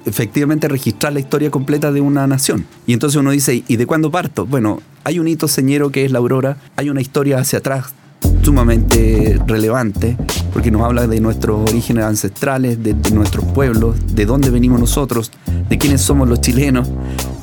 [0.07, 2.67] efectivamente registrar la historia completa de una nación.
[2.87, 4.47] Y entonces uno dice, ¿y de cuándo parto?
[4.47, 7.95] Bueno, hay un hito señero que es la aurora, hay una historia hacia atrás
[8.43, 10.17] sumamente relevante
[10.53, 15.31] porque nos habla de nuestros orígenes ancestrales, de, nuestros pueblos, de dónde venimos nosotros,
[15.69, 16.89] de quiénes somos los chilenos.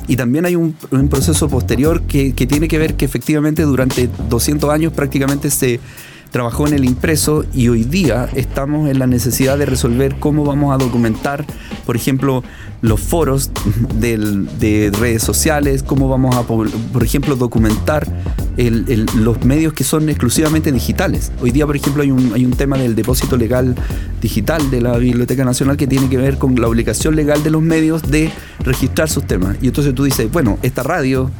[0.06, 4.08] Y también hay un, un proceso posterior que, que tiene que ver que efectivamente durante
[4.28, 5.80] 200 años prácticamente se
[6.30, 10.74] trabajó en el impreso y hoy día estamos en la necesidad de resolver cómo vamos
[10.74, 11.44] a documentar,
[11.86, 12.42] por ejemplo,
[12.82, 13.50] los foros
[13.98, 16.68] de redes sociales, cómo vamos a, por
[17.02, 18.06] ejemplo, documentar
[19.16, 21.32] los medios que son exclusivamente digitales.
[21.40, 23.74] Hoy día, por ejemplo, hay un, hay un tema del depósito legal
[24.20, 27.62] digital de la Biblioteca Nacional que tiene que ver con la obligación legal de los
[27.62, 29.56] medios de registrar sus temas.
[29.62, 31.30] Y entonces tú dices, bueno, esta radio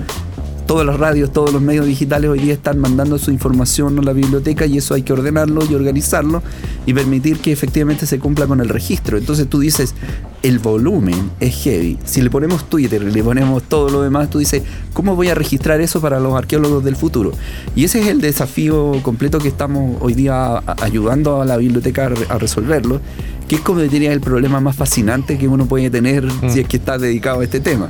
[0.71, 4.13] todas las radios, todos los medios digitales hoy día están mandando su información a la
[4.13, 6.45] biblioteca y eso hay que ordenarlo y organizarlo
[6.87, 9.19] y permitir que efectivamente se cumpla con el registro.
[9.19, 9.97] Entonces tú dices,
[10.45, 11.99] el volumen es heavy.
[12.05, 15.81] Si le ponemos Twitter le ponemos todo lo demás, tú dices, ¿cómo voy a registrar
[15.81, 17.33] eso para los arqueólogos del futuro?
[17.75, 22.09] Y ese es el desafío completo que estamos hoy día ayudando a la biblioteca a
[22.11, 23.01] re- a resolverlo,
[23.49, 26.77] que es como diría el problema más fascinante que uno puede tener si es que
[26.77, 27.89] está dedicado a este tema.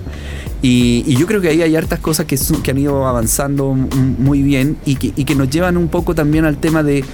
[0.63, 4.43] Y, y yo creo que ahí hay hartas cosas que, que han ido avanzando muy
[4.43, 7.05] bien y que, y que nos llevan un poco también al tema de,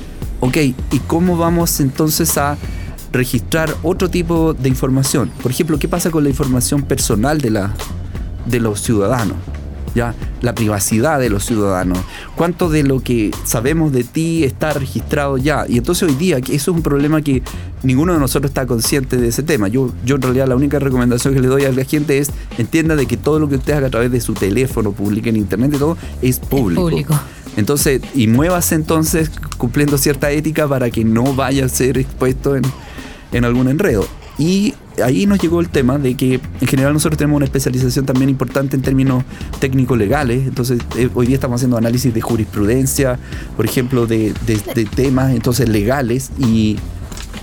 [0.41, 2.57] ok, ¿y cómo vamos entonces a
[3.13, 5.31] registrar otro tipo de información?
[5.43, 7.75] Por ejemplo, ¿qué pasa con la información personal de, la,
[8.47, 9.37] de los ciudadanos?
[9.97, 10.15] ¿Ya?
[10.43, 11.99] La privacidad de los ciudadanos.
[12.37, 15.65] ¿Cuánto de lo que sabemos de ti está registrado ya?
[15.69, 17.43] Y entonces hoy día, que eso es un problema que
[17.83, 19.69] ninguno de nosotros está consciente de ese tema.
[19.69, 22.95] Yo, yo en realidad la única recomendación que le doy a la gente es entienda
[22.95, 25.73] de que todo lo que usted haga a través de su teléfono, publique en internet
[25.75, 26.83] y todo, es público.
[26.83, 27.19] público.
[27.57, 32.65] Entonces, y muévase entonces cumpliendo cierta ética para que no vaya a ser expuesto en,
[33.33, 34.07] en algún enredo.
[34.39, 38.29] Y ahí nos llegó el tema de que en general nosotros tenemos una especialización también
[38.31, 39.25] importante en términos
[39.61, 40.47] técnicos legales.
[40.47, 43.19] Entonces, eh, hoy día estamos haciendo análisis de jurisprudencia,
[43.57, 46.31] por ejemplo, de, de- de temas entonces legales.
[46.39, 46.77] Y,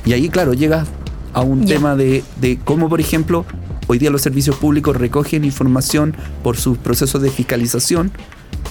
[0.05, 0.85] y ahí, claro, llega
[1.33, 3.45] a un tema de, de cómo, por ejemplo,
[3.87, 8.11] hoy día los servicios públicos recogen información por sus procesos de fiscalización.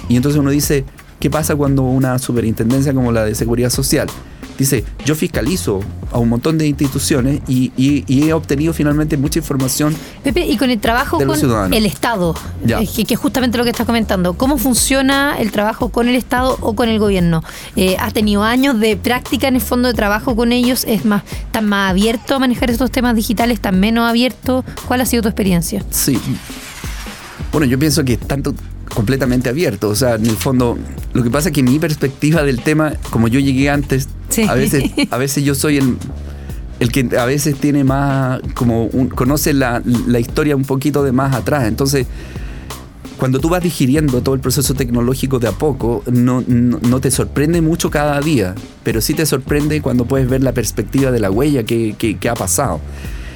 [0.09, 0.85] Y entonces uno dice,
[1.21, 4.09] ¿qué pasa cuando una superintendencia como la de Seguridad Social
[4.59, 5.81] dice, yo fiscalizo
[6.13, 9.95] a un montón de instituciones y, y- y he obtenido finalmente mucha información?
[10.23, 11.77] Pepe, y con el trabajo con ciudadanos.
[11.77, 12.35] el Estado,
[12.67, 16.15] eh, que, que es justamente lo que estás comentando, ¿cómo funciona el trabajo con el
[16.17, 17.43] Estado o con el gobierno?
[17.77, 20.85] Eh, ¿Has tenido años de práctica en el fondo de trabajo con ellos?
[20.87, 23.55] ¿Es más, ¿Están más abierto a manejar estos temas digitales?
[23.57, 24.65] ¿Están menos abiertos?
[24.87, 25.83] ¿Cuál ha sido tu experiencia?
[25.91, 26.19] Sí.
[27.53, 28.55] Bueno, yo pienso que tanto
[28.95, 29.89] completamente abierto.
[29.89, 30.79] O sea, en el fondo,
[31.13, 34.43] lo que pasa es que mi perspectiva del tema, como yo llegué antes, Sí.
[34.49, 35.97] a veces, a veces yo soy el,
[36.81, 41.13] el que a veces tiene más, como un- conoce la, la historia un poquito de
[41.13, 41.65] más atrás.
[41.69, 42.07] Entonces,
[43.19, 47.11] cuando tú vas digiriendo todo el proceso tecnológico de a poco, no, no, no te
[47.11, 51.31] sorprende mucho cada día, pero sí te sorprende cuando puedes ver la perspectiva de la
[51.31, 52.81] huella que, que- que ha pasado.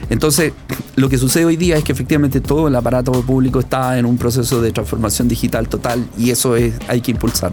[0.09, 0.53] Entonces,
[0.97, 4.17] lo que sucede hoy día es que efectivamente todo el aparato público está en un
[4.19, 7.53] proceso de transformación digital total y eso es, hay que impulsar.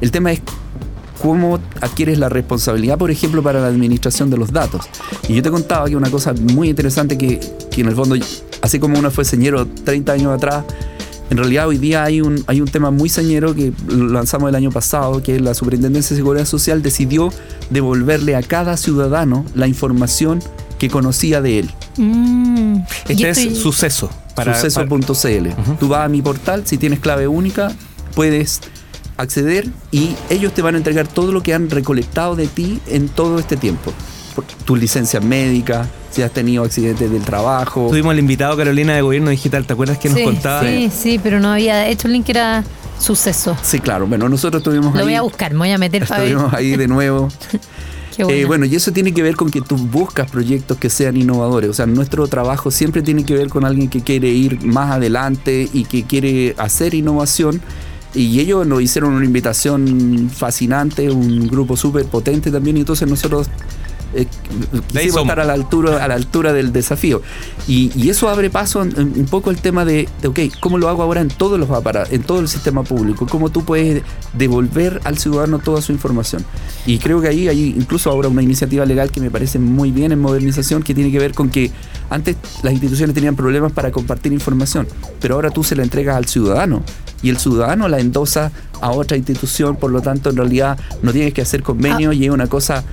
[0.00, 0.40] El tema es
[1.20, 4.86] cómo adquieres la responsabilidad, por ejemplo, para la administración de los datos.
[5.28, 8.16] Y yo te contaba que una cosa muy interesante que, que en el fondo,
[8.62, 10.64] así como uno fue señero 30 años atrás,
[11.30, 14.70] en realidad hoy día hay un, hay un tema muy señero que lanzamos el año
[14.70, 17.30] pasado, que la Superintendencia de Seguridad Social decidió
[17.70, 20.40] devolverle a cada ciudadano la información
[20.78, 21.70] que conocía de él.
[21.98, 22.78] Mm,
[23.08, 24.08] Este es suceso.
[24.54, 25.48] Suceso.cl.
[25.80, 27.72] Tú vas a mi portal, si tienes clave única,
[28.14, 28.60] puedes
[29.18, 33.08] acceder y ellos te van a entregar todo lo que han recolectado de ti en
[33.08, 33.92] todo este tiempo.
[34.34, 37.88] Por- Tus licencias médicas, si has tenido accidentes del trabajo.
[37.90, 40.62] Tuvimos el invitado Carolina de Gobierno Digital, ¿te acuerdas que nos contaba?
[40.62, 42.64] Sí, sí, pero no había hecho el link que era
[42.98, 43.56] suceso.
[43.62, 44.06] Sí, claro.
[44.06, 45.04] Bueno, nosotros tuvimos Lo ahí.
[45.06, 46.30] voy a buscar, me voy a meter para ver.
[46.30, 47.28] Estuvimos ahí de nuevo.
[48.16, 48.46] Qué Eh, bueno.
[48.48, 51.70] bueno, y eso tiene que ver con que tú buscas proyectos que sean innovadores.
[51.70, 55.68] O sea, nuestro trabajo siempre tiene que ver con alguien que quiere ir más adelante
[55.72, 57.60] y que quiere hacer innovación.
[58.18, 62.76] Y ellos nos hicieron una invitación fascinante, un grupo súper potente también.
[62.76, 63.48] Y entonces nosotros
[64.14, 64.26] eh,
[64.88, 67.22] quisimos estar a la altura, a la altura del desafío.
[67.66, 70.78] Y, y eso abre paso en- en un poco el tema de, de, ok, ¿cómo
[70.78, 73.26] lo hago ahora en todos los aparatos, en todo el sistema público?
[73.26, 76.44] ¿Cómo tú puedes devolver al ciudadano toda su información?
[76.86, 80.12] Y creo que ahí hay incluso ahora una iniciativa legal que me parece muy bien
[80.12, 81.70] en modernización, que tiene que ver con que
[82.10, 84.86] antes las instituciones tenían problemas para compartir información,
[85.20, 86.82] pero ahora tú se la entregas al ciudadano
[87.22, 91.34] y el ciudadano la endosa a otra institución, por lo tanto en realidad no tienes
[91.34, 92.84] que hacer convenio y es una cosa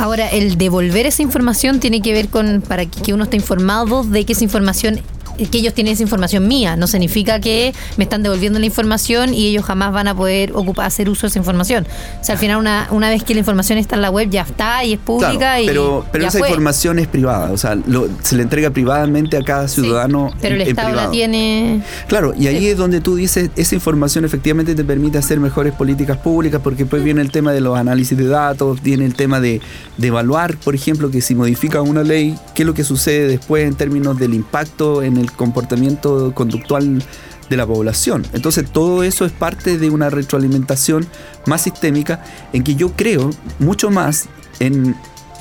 [0.00, 4.24] Ahora, el devolver esa información tiene que ver con para que, uno esté informado de
[4.24, 4.98] que esa información
[5.48, 9.46] que ellos tienen esa información mía, no significa que me están devolviendo la información y
[9.46, 11.86] ellos jamás van a poder ocupar hacer uso de esa información.
[12.20, 14.42] O sea, al final una, una vez que la información está en la web ya
[14.42, 16.48] está y es pública Claro, y pero, pero ya esa fue.
[16.48, 20.30] información es privada, o sea, lo- se le entrega privadamente a cada Sí, ciudadano.
[20.40, 23.74] pero el en- en Estado la tiene Claro, y ahí es donde tú dices, esa
[23.74, 27.78] información efectivamente te permite hacer mejores políticas públicas, porque después viene el tema de los
[27.78, 29.60] análisis de datos, viene el tema de,
[29.96, 33.66] de evaluar, por ejemplo, que si modifica una ley, qué es lo que sucede después
[33.66, 37.02] en términos del impacto en el comportamiento conductual
[37.48, 38.26] de la población.
[38.32, 41.06] Entonces todo eso es parte de una retroalimentación
[41.46, 44.94] más sistémica en que yo creo mucho más en...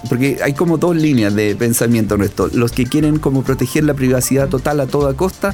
[0.08, 2.32] Porque hay como dos líneas de pensamiento en.
[2.54, 5.54] Los que quieren como proteger la privacidad total a toda costa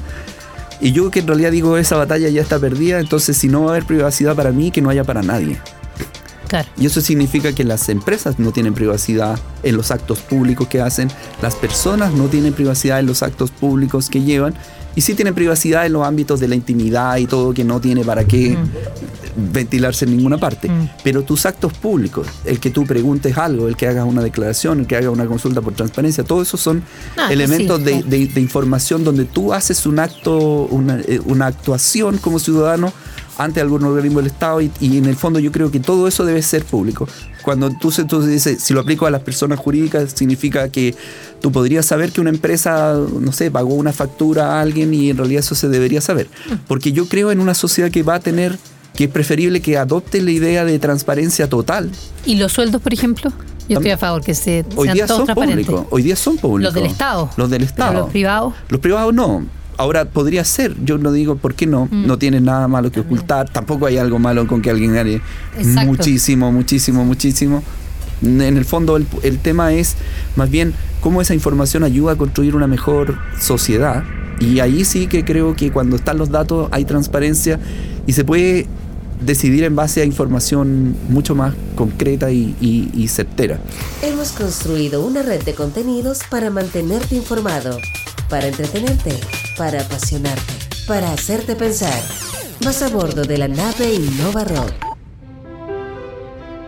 [0.81, 3.67] y yo que en realidad digo, esa batalla ya está perdida, entonces si no va
[3.67, 5.59] a haber privacidad para mí, que no haya para nadie.
[6.63, 6.69] Claro.
[6.77, 11.09] Y eso significa que las empresas no tienen privacidad en los actos públicos que hacen,
[11.41, 14.53] las personas no tienen privacidad en los actos públicos que llevan,
[14.95, 18.05] y sí tienen privacidad en los ámbitos de la intimidad y todo que no tiene
[18.05, 18.57] para qué
[19.35, 20.69] ventilarse en ninguna parte.
[20.69, 20.89] Mm.
[21.03, 24.87] Pero tus actos públicos, el que tú preguntes algo, el que hagas una declaración, el
[24.87, 26.83] que hagas una consulta por transparencia, todo eso son
[27.29, 28.07] elementos sí, de, claro.
[28.07, 32.93] de- de información donde tú haces un acto, una, eh, una actuación como ciudadano
[33.37, 36.25] ante algún organismo del Estado y, y en el fondo yo creo que todo eso
[36.25, 37.07] debe ser público.
[37.43, 40.95] Cuando tú, tú dices, si lo aplico a las personas jurídicas, significa que
[41.41, 45.17] tú podrías saber que una empresa, no sé, pagó una factura a alguien y en
[45.17, 46.27] realidad eso se debería saber.
[46.67, 48.57] Porque yo creo en una sociedad que va a tener,
[48.95, 51.91] que es preferible que adopte la idea de transparencia total.
[52.25, 53.31] ¿Y los sueldos, por ejemplo?
[53.67, 55.65] Yo estoy a favor que se, Hoy sean día todos son transparentes.
[55.65, 55.87] públicos.
[55.91, 56.73] Hoy día son públicos.
[56.73, 57.29] Los del Estado.
[57.35, 57.93] Los del Pero Estado.
[57.99, 58.53] los privados.
[58.69, 59.43] Los privados no.
[59.77, 62.07] Ahora podría ser, yo no digo por qué no, Mm.
[62.07, 65.21] no tienes nada malo que ocultar, tampoco hay algo malo con que alguien gane
[65.57, 65.85] Exacto.
[65.87, 67.63] muchísimo, muchísimo, muchísimo.
[68.21, 69.95] En el fondo el, el tema es
[70.37, 74.03] más bien cómo esa información ayuda a construir una mejor sociedad
[74.39, 77.59] y ahí sí que creo que cuando están los datos hay transparencia
[78.07, 78.67] y se puede
[79.21, 83.59] decidir en base a información mucho más concreta y, y- y certera.
[84.01, 87.77] Hemos construido una red de contenidos para mantenerte informado,
[88.29, 89.13] para entretenerte,
[89.57, 90.53] para apasionarte,
[90.87, 92.01] para hacerte pensar.
[92.63, 94.71] Vas a bordo de la nave Innova Rock.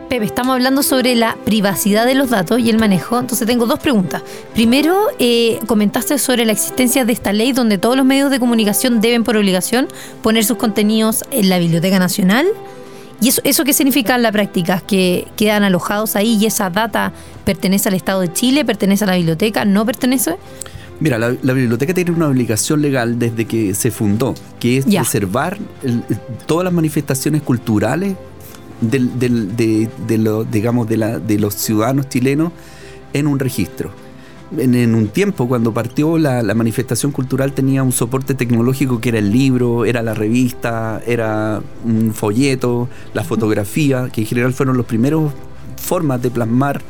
[0.09, 3.19] Pepe, estamos hablando sobre la privacidad de los datos y el manejo.
[3.19, 4.21] Entonces tengo dos preguntas.
[4.53, 9.01] Primero, eh, comentaste sobre la existencia de esta ley donde todos los medios de comunicación
[9.01, 9.87] deben por obligación
[10.21, 12.47] poner sus contenidos en la Biblioteca Nacional.
[13.19, 14.79] ¿Y eso, eso qué significa en la práctica?
[14.79, 17.11] ¿Que quedan alojados ahí y esa data
[17.43, 20.37] pertenece al Estado de Chile, pertenece a la biblioteca, no pertenece?
[20.99, 25.01] Mira, la, la biblioteca tiene una obligación legal desde que se fundó, que es Ya.
[25.01, 26.03] preservar el-
[26.47, 28.15] todas las manifestaciones culturales
[28.81, 32.51] del, del- de, de lo- digamos, de, la, de los ciudadanos chilenos
[33.13, 33.91] en un registro.
[34.57, 39.09] En, en un tiempo, cuando partió la, la manifestación cultural, tenía un soporte tecnológico que
[39.09, 44.77] era el libro, era la revista, era un folleto, la fotografía, que en general fueron
[44.77, 45.31] los primeros
[45.75, 46.81] formas de plasmar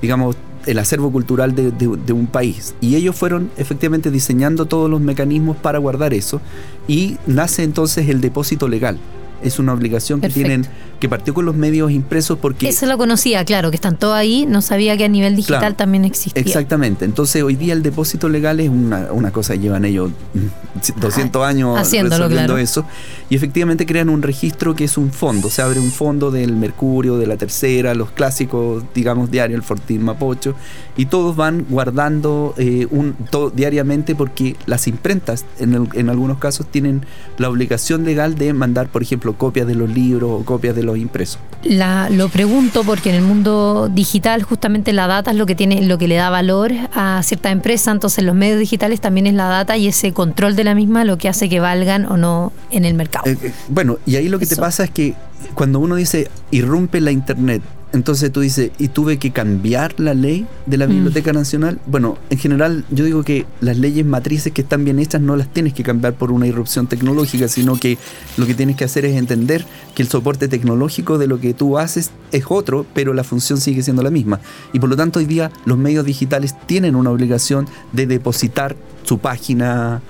[0.00, 0.34] digamos,
[0.66, 2.74] el acervo cultural de, de- de un país.
[2.80, 6.40] Y ellos fueron efectivamente diseñando todos los mecanismos para guardar eso.
[6.88, 8.98] Y nace entonces el depósito legal.
[9.42, 10.66] Es una obligación que tienen,
[11.02, 12.68] que partió con los medios impresos porque...
[12.68, 14.46] Eso lo conocía, claro, que están todos ahí.
[14.46, 15.74] No sabía que a nivel digital Claro.
[15.74, 16.40] también existía.
[16.40, 17.04] Exactamente.
[17.04, 21.76] Entonces hoy día el depósito legal es una, una cosa llevan ellos mm, 200 años
[21.76, 22.58] Haciéndolo, resolviendo claro.
[22.62, 22.84] eso.
[23.30, 25.50] Y efectivamente crean un registro que es un fondo.
[25.50, 30.04] Se abre un fondo del Mercurio, de la Tercera, los clásicos, digamos, diarios, el Fortín
[30.04, 30.54] Mapocho.
[30.96, 36.38] Y todos van guardando eh, un, todo, diariamente porque las imprentas en, el- en algunos
[36.38, 37.04] casos tienen
[37.38, 40.91] la obligación legal de mandar, por ejemplo, copias de los libros o copias de los
[41.00, 41.40] impresos.
[41.62, 45.82] La, lo pregunto porque en el mundo digital justamente la data es lo que tiene,
[45.82, 49.46] lo que le da valor a cierta empresa, entonces los medios digitales también es la
[49.46, 52.84] data y ese control de la misma lo que hace que valgan o no en
[52.84, 53.26] el mercado.
[53.26, 55.14] Eh, eh, bueno, y ahí lo que te pasa es que
[55.54, 60.46] cuando uno dice irrumpe la internet, entonces tú dices, ¿y tuve que cambiar la ley
[60.66, 60.90] de la Mm.
[60.90, 61.78] Biblioteca Nacional?
[61.86, 65.48] Bueno, en general yo digo que las leyes matrices que están bien hechas no las
[65.52, 67.98] tienes que cambiar por una irrupción tecnológica, sino que
[68.36, 71.78] lo que tienes que hacer es entender que el soporte tecnológico de lo que tú
[71.78, 74.40] haces es otro, pero la función sigue siendo la misma.
[74.72, 79.18] Y por lo tanto hoy día los medios digitales tienen una obligación de depositar su
[79.18, 80.00] página,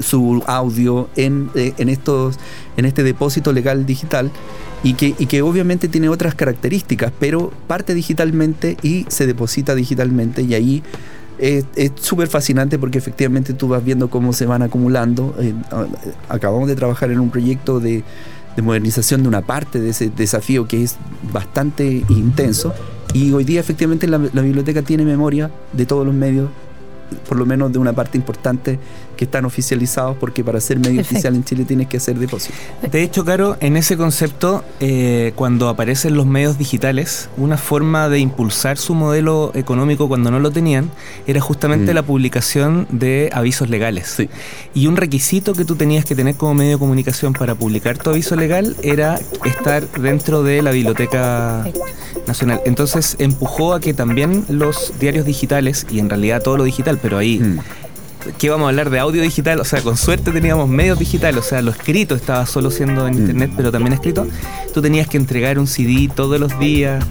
[0.00, 2.38] su audio en, eh, en estos
[2.76, 4.30] en este depósito legal digital
[4.82, 10.42] y que, y que obviamente tiene otras características, pero parte digitalmente y se deposita digitalmente
[10.42, 10.82] y ahí
[11.38, 11.64] es
[11.96, 15.34] súper fascinante porque efectivamente tú vas viendo cómo se van acumulando.
[15.40, 15.52] Eh,
[16.28, 18.04] acabamos de trabajar en un proyecto de,
[18.54, 20.96] de modernización de una parte de ese desafío que es
[21.32, 22.72] bastante intenso
[23.12, 26.48] y hoy día efectivamente la biblioteca tiene memoria de todos los medios
[27.28, 28.78] por lo menos de una parte importante
[29.22, 31.14] que están oficializados porque para ser medio Perfecto.
[31.14, 32.54] oficial en Chile tienes que hacer depósito.
[32.90, 38.18] De hecho, Caro, en ese concepto, eh, cuando aparecen los medios digitales, una forma de
[38.18, 40.90] impulsar su modelo económico cuando no lo tenían
[41.28, 41.94] era justamente Mm.
[41.94, 44.08] la publicación de avisos legales.
[44.16, 44.28] Sí.
[44.74, 48.10] Y un requisito que tú tenías que tener como medio de comunicación para publicar tu
[48.10, 51.64] aviso legal era estar dentro de la Biblioteca
[52.26, 52.60] Nacional.
[52.66, 57.18] Entonces empujó a que también los diarios digitales, y en realidad todo lo digital, pero
[57.18, 57.58] ahí Mm.
[58.38, 59.58] ¿Qué vamos a hablar de audio digital?
[59.60, 63.14] O sea, con suerte teníamos medios digitales, o sea, lo escrito estaba solo siendo en
[63.14, 63.18] Mm.
[63.18, 64.26] internet, pero también escrito.
[64.72, 67.04] Tú tenías que entregar un CD todos los días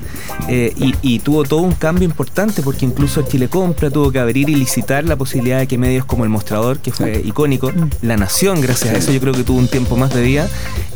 [0.47, 4.50] eh, y, y tuvo todo un cambio importante porque incluso Chile Compra tuvo que abrir
[4.50, 7.71] y licitar la posibilidad de que medios como El Mostrador, que fue icónico,
[8.02, 10.47] La Nación, gracias a eso yo creo que tuvo un tiempo más de vida,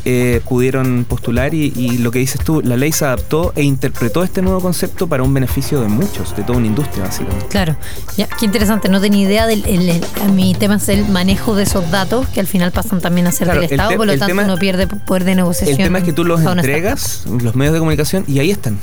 [0.04, 4.24] eh, pudieron postular y, y lo que dices tú, la ley se adaptó e interpretó
[4.24, 7.46] este nuevo concepto para un beneficio de muchos, de toda una industria básicamente.
[7.48, 7.76] Claro,
[8.16, 11.54] ya, qué interesante, no tenía idea del el- el- a mi tema es el manejo
[11.54, 14.06] de esos datos que al final pasan también a ser Claro, del el Estado, por
[14.06, 15.78] lo tanto tema- uno pierde poder de negociación.
[15.78, 18.78] El tema es que tú los entregas, los medios de comunicación, y ahí están.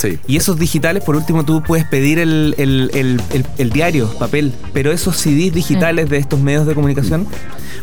[0.00, 0.18] Sí.
[0.26, 4.52] Y esos digitales, por último, tú puedes pedir el, el- el- el- el diario, papel,
[4.72, 7.26] pero esos CDs digitales de estos medios de comunicación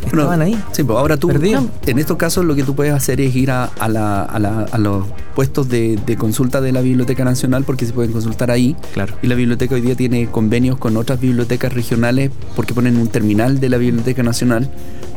[0.02, 0.60] Bueno, estaban ahí.
[0.72, 1.68] Sí, pues ahora tú, Perdido.
[1.86, 4.62] en estos casos lo que tú puedes hacer es ir a, a la- a la-
[4.64, 5.04] a los
[5.36, 8.74] puestos de, de consulta de la Biblioteca Nacional porque se pueden consultar ahí.
[8.94, 9.14] Claro.
[9.22, 13.60] Y la biblioteca hoy día tiene convenios con otras bibliotecas regionales porque ponen un terminal
[13.60, 14.68] de la Biblioteca Nacional.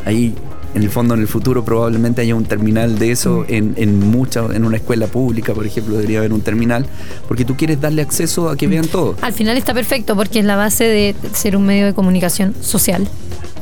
[0.05, 0.35] Ahí,
[0.73, 4.45] en el fondo, en el futuro probablemente haya un terminal de eso en, en mucha,
[4.53, 6.85] en una escuela pública, por ejemplo, debería haber un terminal
[7.27, 9.15] porque tú quieres darle acceso a que vean todo.
[9.21, 13.07] Al final está perfecto porque es la base de ser un medio de comunicación social,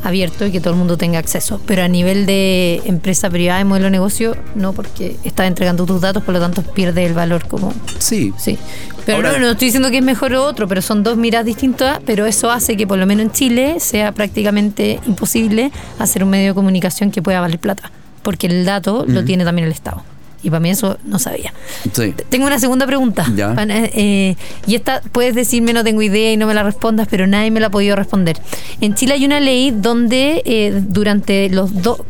[0.03, 1.59] abierto y que todo el mundo tenga acceso.
[1.65, 6.01] Pero a nivel de empresa privada y modelo de negocio, no, porque estás entregando tus
[6.01, 7.73] datos, por lo tanto pierde el valor como...
[7.99, 8.57] Sí, Sí.
[9.05, 11.45] Pero Ahora- no, no estoy diciendo que es mejor o otro, pero son dos miradas
[11.45, 16.29] distintas, pero eso hace que por lo menos en Chile sea prácticamente imposible hacer un
[16.29, 17.91] medio de comunicación que pueda valer plata,
[18.21, 20.03] porque el dato lo tiene también el Estado.
[20.41, 21.53] Y para mí eso no sabía.
[21.93, 22.13] sí.
[22.29, 23.25] Tengo una segunda pregunta.
[23.35, 23.53] Ya.
[23.53, 24.35] Eh, eh,
[24.67, 27.59] y esta puedes decirme no tengo idea y no me la respondas, pero nadie me
[27.59, 28.37] la ha podido responder.
[28.81, 32.01] En Chile hay una ley donde eh, durante los dos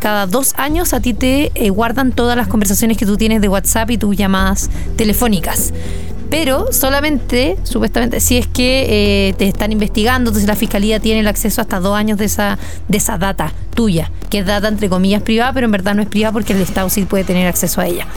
[0.00, 3.48] cada dos años a ti te eh, guardan todas las conversaciones que tú tienes de
[3.48, 5.72] WhatsApp y tus llamadas telefónicas.
[6.36, 11.28] Pero solamente, supuestamente, si es que eh, te están investigando, entonces la fiscalía tiene el
[11.28, 12.58] acceso hasta dos años de esa,
[12.88, 16.08] de esa data tuya, que es data entre comillas privada, pero en verdad no es
[16.08, 18.08] privada porque el Estado sí puede tener acceso a ella.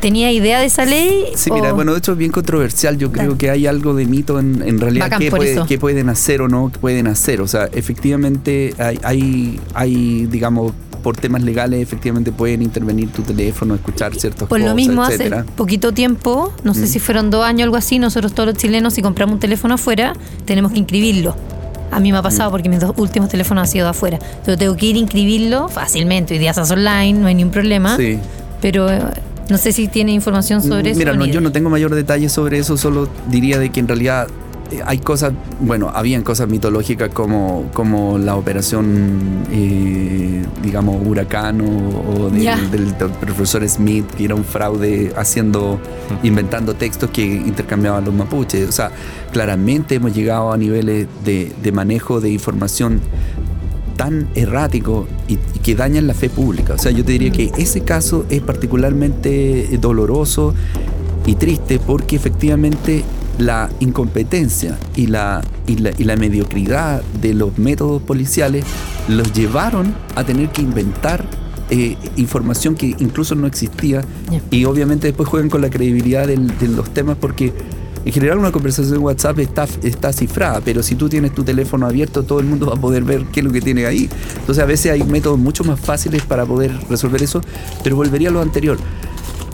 [0.00, 1.24] ¿Tenía idea de esa ley?
[1.34, 2.98] Sí, mira, bueno, esto es bien controversial.
[2.98, 6.42] Yo creo que hay algo de mito en, en realidad qué, puede- qué pueden hacer
[6.42, 7.40] o no pueden hacer.
[7.40, 10.72] O sea, efectivamente hay, hay, hay, digamos,
[11.02, 15.40] por temas legales, efectivamente pueden intervenir tu teléfono, escuchar ciertos Por cosas, lo mismo, etcétera.
[15.40, 16.86] hace poquito tiempo, no sé Mm.
[16.86, 19.74] si fueron dos años o algo así, nosotros todos los chilenos, si compramos un teléfono
[19.74, 21.36] afuera, tenemos que inscribirlo.
[21.90, 22.52] A mí me ha pasado Mm.
[22.52, 24.18] porque mis dos últimos teléfonos han sido de afuera.
[24.46, 26.34] Yo tengo que ir a inscribirlo fácilmente.
[26.34, 27.96] Hoy día hace online, no hay ningún problema.
[27.96, 28.18] Sí.
[28.62, 29.00] Pero eh,
[29.50, 30.98] no sé si tiene información sobre eso.
[30.98, 34.28] Mira, no, yo no tengo mayor detalle sobre eso, solo diría de que en realidad
[34.86, 42.30] hay cosas, bueno, habían cosas mitológicas como, como la operación, eh, digamos, huracán o, o
[42.30, 42.56] del, Ya.
[42.56, 45.78] del- del profesor Smith, que era un fraude haciendo,
[46.22, 48.68] inventando textos que intercambiaban los mapuches.
[48.68, 48.90] O sea,
[49.32, 53.00] claramente hemos llegado a niveles de, de manejo de información
[53.96, 56.74] tan errático y, y que dañan la fe pública.
[56.74, 60.54] O sea, yo te diría que ese caso es particularmente doloroso
[61.26, 63.04] y triste porque efectivamente
[63.38, 68.64] la incompetencia y la, y la, y la mediocridad de los métodos policiales
[69.08, 71.24] los llevaron a tener que inventar
[71.70, 74.02] eh, información que incluso no existía
[74.50, 77.52] y obviamente después juegan con la credibilidad del- de los temas porque
[78.04, 81.86] en general una conversación en WhatsApp está, está cifrada, pero si tú tienes tu teléfono
[81.86, 84.08] abierto, todo el mundo va a poder ver qué es lo que tiene ahí.
[84.40, 87.40] Entonces a veces hay métodos mucho más fáciles para poder resolver eso,
[87.84, 88.76] pero volvería a lo anterior.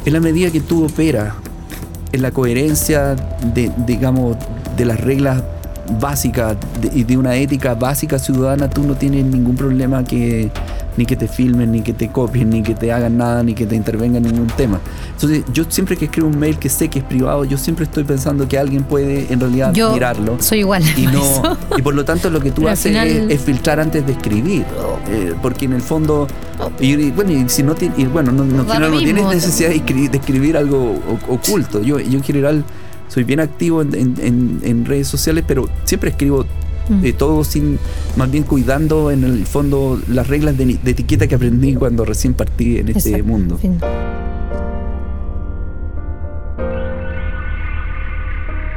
[0.06, 1.34] En la medida que tú operas
[2.12, 3.14] en la coherencia
[3.54, 4.36] de, digamos,
[4.76, 5.42] de las reglas
[6.00, 10.50] básicas de- y de una ética básica ciudadana, tú no tienes ningún problema que
[10.98, 13.64] ni que te filmen, ni que te copien, ni que te hagan nada, ni que
[13.66, 14.80] te intervengan en ningún tema.
[15.14, 18.04] Entonces, yo siempre que escribo un mail que sé que es privado, yo siempre estoy
[18.04, 20.36] pensando que alguien puede en realidad Yo mirarlo.
[20.40, 20.82] soy igual.
[20.96, 21.56] Y, no, eso.
[21.78, 24.12] y por lo tanto lo que tú Pero haces final- es, es filtrar antes de
[24.12, 24.64] escribir.
[25.08, 26.26] Eh, porque en el fondo,
[26.80, 28.44] y, y bueno, y si no tiene, y bueno, no,
[28.98, 30.78] tienes necesidad de escribir, de escribir algo
[31.28, 31.80] o- oculto.
[31.82, 32.64] Yo, yo en general
[33.08, 36.44] soy bien activo en, en- en- en redes sociales, pero siempre escribo
[36.88, 37.04] Mm.
[37.04, 37.78] eh, todo sin,
[38.16, 42.34] más bien cuidando en el fondo las reglas de, de etiqueta que aprendí cuando recién
[42.34, 43.26] partí en este Exacto.
[43.26, 43.58] mundo.
[43.58, 43.78] Fin.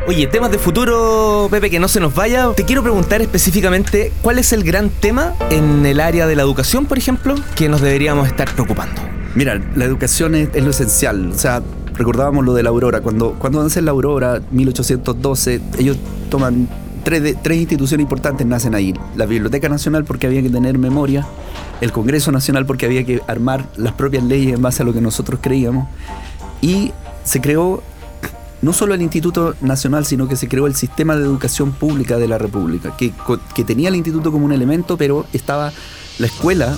[0.07, 2.49] Oye, temas de futuro, Pepe, que no se nos vaya.
[2.55, 6.85] Te quiero preguntar específicamente cuál es el gran tema en el área de la educación,
[6.85, 8.99] por ejemplo, que nos deberíamos estar preocupando.
[9.35, 11.31] Mira, la educación es, es lo esencial.
[11.31, 11.61] O sea,
[11.93, 13.01] recordábamos lo de la Aurora.
[13.01, 15.97] Cuando, cuando nacen la Aurora, 1812, ellos
[16.29, 16.67] toman
[17.01, 18.93] tres, tres instituciones importantes, nacen ahí.
[19.15, 21.27] La Biblioteca Nacional porque había que tener memoria,
[21.81, 25.01] el Congreso Nacional porque había que armar las propias leyes en base a lo que
[25.01, 25.87] nosotros creíamos.
[26.61, 26.91] Y
[27.23, 27.83] se creó
[28.61, 32.27] no solo el Instituto Nacional, sino que se creó el sistema de educación pública de
[32.27, 33.11] la República, que,
[33.55, 35.71] que tenía el instituto como un elemento, pero estaba
[36.19, 36.77] la escuela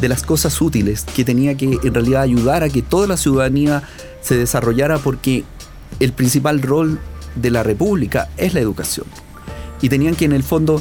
[0.00, 3.82] de las cosas útiles, que tenía que en realidad ayudar a que toda la ciudadanía
[4.20, 5.44] se desarrollara porque
[6.00, 7.00] el principal rol
[7.34, 9.06] de la República es la educación.
[9.84, 10.80] Y tenían que en el fondo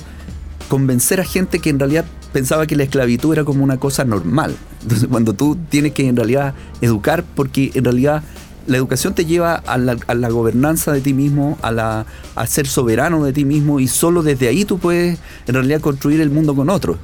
[0.69, 4.55] convencer a gente que en realidad pensaba que la esclavitud era como una cosa normal.
[4.81, 8.23] Entonces cuando tú tienes que en realidad educar, porque en realidad
[8.65, 12.47] la educación te lleva a la, a la gobernanza de ti mismo, a, la, a
[12.47, 16.29] ser soberano de ti mismo y solo desde ahí tú puedes en realidad construir el
[16.29, 16.95] mundo con otros.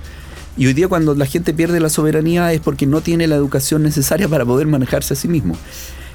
[0.56, 3.84] Y hoy día cuando la gente pierde la soberanía es porque no tiene la educación
[3.84, 5.58] necesaria para poder manejarse a sí mismo.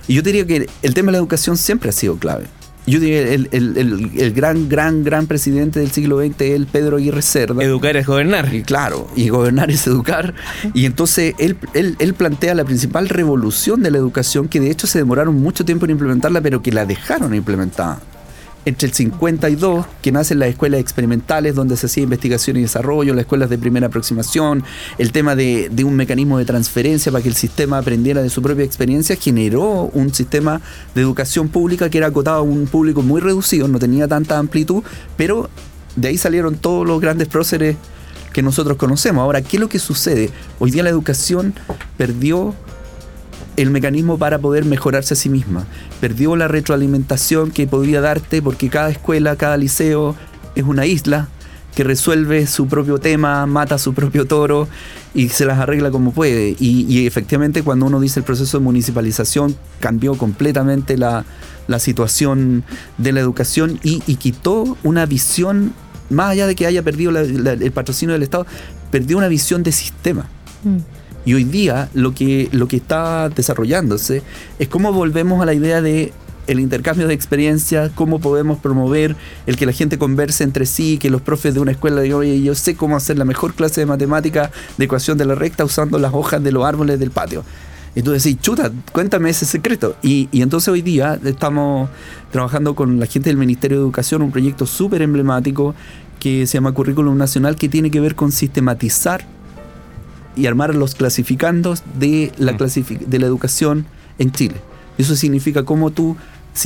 [0.08, 2.46] Y yo diría que el tema de la educación siempre ha sido clave.
[2.86, 6.66] Yo diría el, el, el, el gran, gran, gran presidente del siglo XX es el
[6.66, 7.62] Pedro Aguirre Cerda.
[7.62, 8.54] Educar es gobernar.
[8.54, 10.34] Y claro, y gobernar es educar.
[10.74, 14.86] Y entonces él, él, él, plantea la principal revolución de la educación, que de hecho
[14.86, 18.00] se demoraron mucho tiempo en implementarla, pero que la dejaron implementada
[18.64, 23.22] entre el 52, que nacen las escuelas experimentales donde se hacía investigación y desarrollo, las
[23.22, 24.64] escuelas de primera aproximación,
[24.98, 28.42] el tema de, de, un mecanismo de transferencia para que el sistema aprendiera de su
[28.42, 30.60] propia experiencia, generó un sistema
[30.94, 34.82] de educación pública que era acotado a un público muy reducido, no tenía tanta amplitud,
[35.16, 35.50] pero
[35.96, 37.76] de ahí salieron todos los grandes próceres
[38.32, 39.22] que nosotros conocemos.
[39.22, 40.30] Ahora, ¿qué es lo que sucede?
[40.58, 41.54] Hoy día la educación
[41.96, 42.54] perdió
[43.56, 45.66] el mecanismo para poder mejorarse a sí misma.
[46.00, 50.14] Perdió la retroalimentación que podía darte porque cada escuela, cada liceo
[50.54, 51.28] es una isla
[51.74, 54.68] que resuelve su propio tema, mata su propio toro
[55.12, 56.56] y se las arregla como puede.
[56.58, 61.24] Y, efectivamente cuando uno dice el proceso de municipalización cambió completamente la,
[61.66, 62.64] la situación
[62.98, 65.72] de la educación y, quitó una visión,
[66.10, 68.46] más allá de que haya perdido la, el patrocinio del Estado,
[68.90, 70.26] perdió una visión de sistema.
[70.62, 70.93] Mm.
[71.24, 74.22] Y hoy día lo que, lo que está desarrollándose
[74.58, 76.12] es cómo volvemos a la idea de
[76.46, 79.16] el intercambio de experiencias, cómo podemos promover
[79.46, 82.42] el que la gente converse entre sí, que los profes de una escuela digan, oye,
[82.42, 85.98] yo sé cómo hacer la mejor clase de matemática de ecuación de la recta usando
[85.98, 87.44] las hojas de los árboles del patio.
[87.94, 89.96] Y tú decís, chuta, cuéntame ese secreto.
[90.02, 91.88] Y, y entonces hoy día estamos
[92.32, 95.74] trabajando con la gente del Ministerio de Educación, un proyecto súper emblemático
[96.18, 99.24] que se llama Currículum Nacional, que tiene que ver con sistematizar
[100.36, 103.86] y armar los clasificandos de la, clasific de la educación
[104.18, 104.56] en Chile.
[104.98, 106.16] Eso significa cómo tú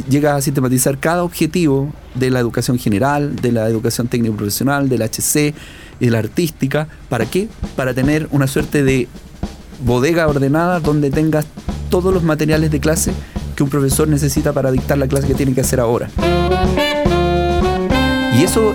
[0.09, 5.03] llegas a sistematizar cada objetivo de la educación general, de la educación técnico profesional, del
[5.03, 5.55] HC
[6.01, 6.89] y de la artística.
[7.09, 7.49] ¿Para qué?
[7.75, 9.09] Para tener una suerte de
[9.85, 11.47] bodega ordenada donde tengas
[11.89, 13.13] todos los materiales de clase
[13.57, 16.11] que un profesor necesita para dictar la clase que tiene que hacer ahora.
[18.39, 18.75] Y eso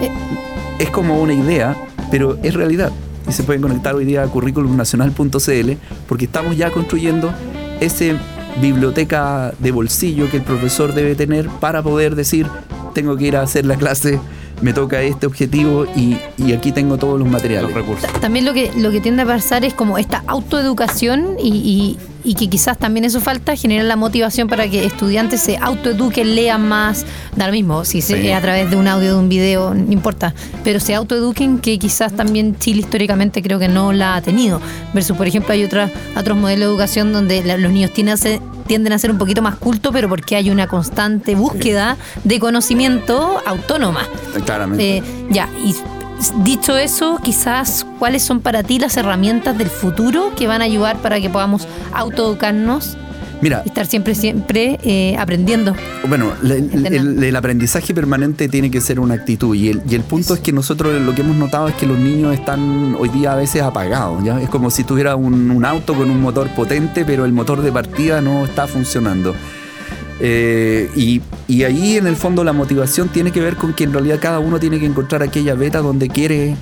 [0.80, 1.78] es como una idea,
[2.10, 2.92] pero es realidad
[3.28, 5.72] y se pueden conectar hoy día a curriculumnacional.cl
[6.08, 7.34] porque estamos ya construyendo
[7.80, 8.16] ese
[8.62, 12.48] biblioteca de bolsillo que el profesor debe tener para poder decir
[12.94, 14.20] tengo que ir a hacer la clase
[14.62, 17.70] me toca este objetivo y, y, aquí tengo todos los materiales.
[17.70, 18.10] Los recursos.
[18.22, 22.50] También lo que, lo que tiende a pasar es como esta autoeducación y, y, que
[22.50, 27.06] quizás también eso falta, generar la motivación para que estudiantes se autoeduquen, lean más,
[27.36, 28.14] da lo mismo, si sí.
[28.14, 31.78] es a través de un audio, de un video, no importa, pero se autoeduquen que
[31.80, 34.62] quizás también Chile históricamente creo que no la ha tenido.
[34.94, 38.18] Versus, por ejemplo, hay otra, otros modelos de educación donde la, los niños tienen a
[38.18, 42.40] ser, tienden a ser un poquito más cultos, pero porque hay una constante búsqueda de
[42.40, 44.08] conocimiento autónoma.
[44.46, 44.98] Claramente.
[44.98, 45.76] Eh, ya, y
[46.44, 50.98] dicho eso, quizás cuáles son para ti las herramientas del futuro que van a ayudar
[50.98, 52.98] para que podamos autoeducarnos
[53.42, 55.76] Mira, y estar siempre, siempre eh, aprendiendo.
[56.08, 56.52] Bueno, el,
[56.86, 60.40] el, el, aprendizaje permanente tiene que ser una actitud y el, y el punto es
[60.40, 63.62] que nosotros lo que hemos notado es que los niños están hoy día a veces
[63.62, 64.24] apagados.
[64.24, 64.40] ¿ya?
[64.42, 67.72] Es como si tuviera un, un auto con un motor potente, pero el motor de
[67.72, 69.36] partida no está funcionando.
[70.26, 73.92] Eh, y, y, ahí en el fondo la motivación tiene que ver con que en
[73.92, 76.56] realidad cada uno tiene que encontrar aquella beta donde quiere,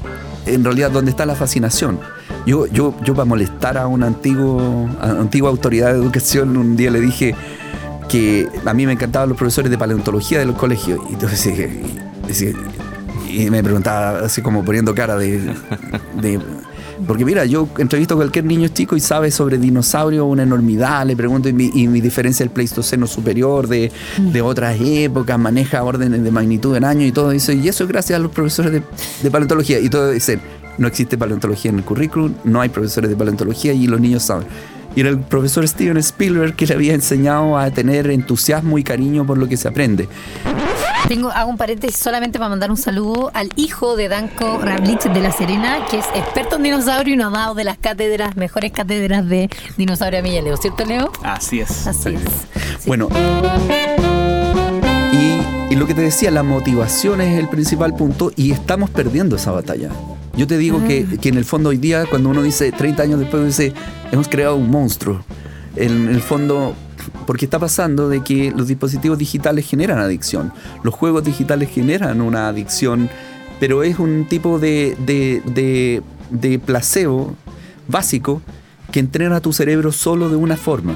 [0.47, 1.99] en realidad donde está la fascinación.
[2.47, 7.01] Yo, yo, yo para molestar a una antiguo, antigua autoridad de educación un día le
[7.01, 7.35] dije
[8.09, 10.99] que a mí me encantaban los profesores de paleontología de los colegios.
[11.11, 11.69] Y entonces
[13.29, 15.53] y, me preguntaba así como poniendo cara de
[17.05, 21.15] porque mira, yo entrevisto a cualquier niño chico y sabe sobre dinosaurios una enormidad, le
[21.15, 26.75] pregunto y mi, diferencia del pleistoceno superior de, de, otras épocas, maneja órdenes de magnitud
[26.75, 27.51] en años y todo eso.
[27.51, 28.83] Y eso es gracias a los profesores de,
[29.21, 29.79] de paleontología.
[29.79, 30.41] Y todo dicen,
[30.77, 34.47] no existe paleontología en el currículum, no hay profesores de paleontología y los niños saben.
[34.95, 39.25] Y era el profesor Steven Spielberg que le había enseñado a tener entusiasmo y cariño
[39.25, 40.07] por lo que se aprende.
[41.07, 45.21] Tengo, hago un paréntesis solamente para mandar un saludo al hijo de Danko Rablich de
[45.21, 48.71] La Serena, que es experto en dinosaurio y nos ha dado de las cátedras, mejores
[48.71, 51.11] cátedras de dinosaurio a Leo, ¿cierto, Leo?
[51.23, 51.87] Así es.
[51.87, 52.21] Así es.
[52.79, 52.87] Sí.
[52.87, 53.09] Bueno.
[55.11, 59.35] Y, y lo que te decía, la motivación es el principal punto y estamos perdiendo
[59.35, 59.89] esa batalla.
[60.35, 60.87] Yo te digo ah.
[60.87, 63.73] que, que, en el fondo hoy día, cuando uno dice 30 años después, uno dice,
[64.11, 65.23] hemos creado un monstruo.
[65.75, 66.75] En el fondo,
[67.25, 70.51] porque está pasando de que los dispositivos digitales generan adicción,
[70.83, 73.09] los juegos digitales generan una adicción,
[73.59, 77.35] pero es un tipo de, de, de, placebo
[77.87, 78.41] básico
[78.91, 80.95] que entrena a tu cerebro solo de una forma.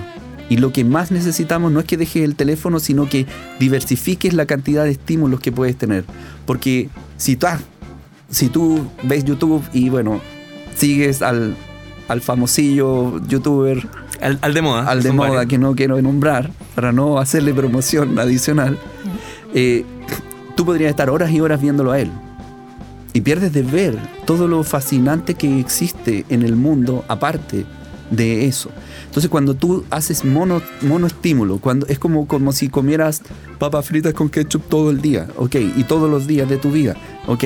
[0.50, 3.26] Y lo que más necesitamos no es que dejes el teléfono, sino que
[3.60, 6.06] diversifiques la cantidad de estímulos que puedes tener.
[6.46, 7.48] Porque si tú,
[8.30, 10.22] si tú ves YouTube y bueno,
[10.76, 11.56] sigues al,
[12.08, 13.88] al famosillo youtuber
[14.22, 14.90] Al, al de moda.
[14.90, 15.46] al de moda varios.
[15.48, 18.78] que no quiero nombrar para no hacerle promoción adicional,
[19.54, 19.86] eh,
[20.56, 22.12] tú podrías estar horas y horas viéndolo a él.
[23.14, 27.66] Y pierdes de ver todo lo fascinante que existe en el mundo aparte
[28.10, 28.70] de eso.
[29.06, 33.22] Entonces cuando tú haces mono, monoestímulo, cuando es como, como si comieras
[33.58, 36.96] papas fritas con ketchup todo el día, ok, y todos los días de tu vida,
[37.28, 37.46] ok,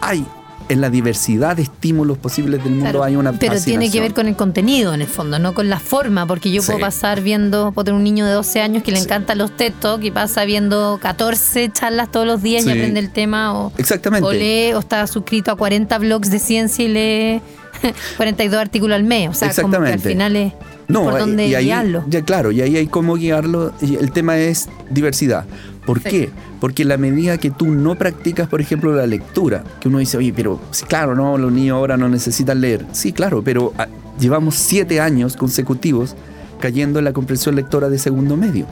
[0.00, 0.24] hay
[0.70, 4.14] en la diversidad de estímulos posibles del mundo Claro, hay una pero tiene que ver
[4.14, 6.82] con el contenido en el fondo, no con la forma, porque yo puedo Sí.
[6.82, 10.02] pasar viendo, puedo tener un niño de 12 años que le encantan los TED Talk
[10.04, 12.70] y pasa viendo 14 charlas todos los días Sí.
[12.70, 14.26] y aprende el tema o, Exactamente.
[14.26, 17.42] o lee o está suscrito a 40 blogs de ciencia y lee
[18.16, 20.08] 42 artículos al mes, o sea, como que al Exactamente.
[20.08, 20.52] final es
[20.88, 22.04] No, por dónde y ahí, guiarlo.
[22.08, 23.72] Ya, claro, y ahí hay cómo guiarlo.
[23.80, 25.44] Y el tema es diversidad.
[25.90, 26.08] ¿Por Sí.
[26.08, 26.30] qué?
[26.60, 30.32] Porque la medida que tú no practicas, por ejemplo, la lectura, que uno dice, oye,
[30.32, 32.86] pero claro, no, los niños ahora no necesitan leer.
[32.92, 33.88] Sí, claro, pero ah,
[34.20, 36.14] llevamos siete años consecutivos
[36.60, 38.66] cayendo en la comprensión lectora de segundo medio.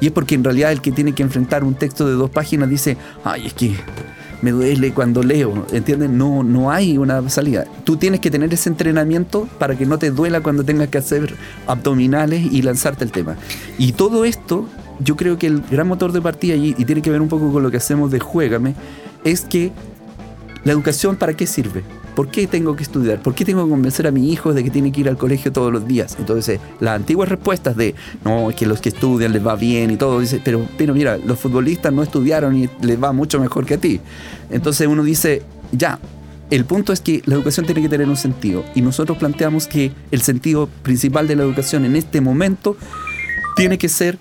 [0.00, 2.68] Y es porque en realidad el que tiene que enfrentar un texto de dos páginas
[2.68, 3.74] dice, ay, es que
[4.42, 6.10] me duele cuando leo, ¿entiendes?
[6.10, 7.66] No, no hay una salida.
[7.84, 11.34] Tú tienes que tener ese entrenamiento para que no te duela cuando tengas que hacer
[11.66, 13.36] abdominales y lanzarte el tema.
[13.78, 14.66] Y todo esto,
[15.00, 17.52] yo creo que el gran motor de partida, y, y tiene que ver un poco
[17.52, 18.74] con lo que hacemos de Juégame,
[19.24, 19.72] es que
[20.64, 21.82] la educación para qué sirve.
[22.14, 23.22] ¿Por qué tengo que estudiar?
[23.22, 25.52] ¿Por qué tengo que convencer a mi hijo de que tiene que ir al colegio
[25.52, 26.16] todos los días?
[26.18, 27.94] Entonces, las antiguas respuestas de,
[28.24, 31.16] no, es que los que estudian les va bien y todo, dice, pero, pero mira,
[31.16, 34.00] los futbolistas no estudiaron y les va mucho mejor que a ti.
[34.50, 36.00] Entonces uno dice, ya,
[36.50, 39.92] el punto es que la educación tiene que tener un sentido y nosotros planteamos que
[40.10, 42.76] el sentido principal de la educación en este momento
[43.54, 44.18] tiene que ser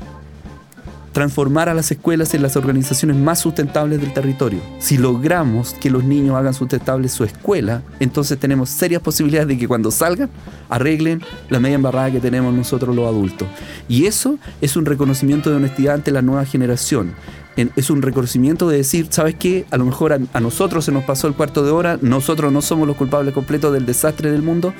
[1.21, 4.59] transformar a las escuelas en las organizaciones más sustentables del territorio.
[4.77, 9.67] Si logramos que los niños hagan sustentable su escuela, entonces tenemos serias posibilidades de que
[9.67, 10.29] cuando salgan
[10.69, 13.47] arreglen la media embarrada que tenemos nosotros los adultos.
[13.89, 17.15] Y eso es un reconocimiento de honestidad ante la nueva generación.
[17.55, 19.65] En- Es un reconocimiento de decir, ¿sabes qué?
[19.71, 22.61] A lo mejor a, a nosotros se nos pasó el cuarto de hora, nosotros no
[22.61, 24.71] somos los culpables completos del desastre del mundo,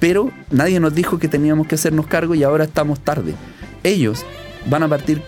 [0.00, 3.34] pero nadie nos dijo que teníamos que hacernos cargo y ahora estamos tarde.
[3.84, 4.24] Ellos
[4.70, 5.20] van a partir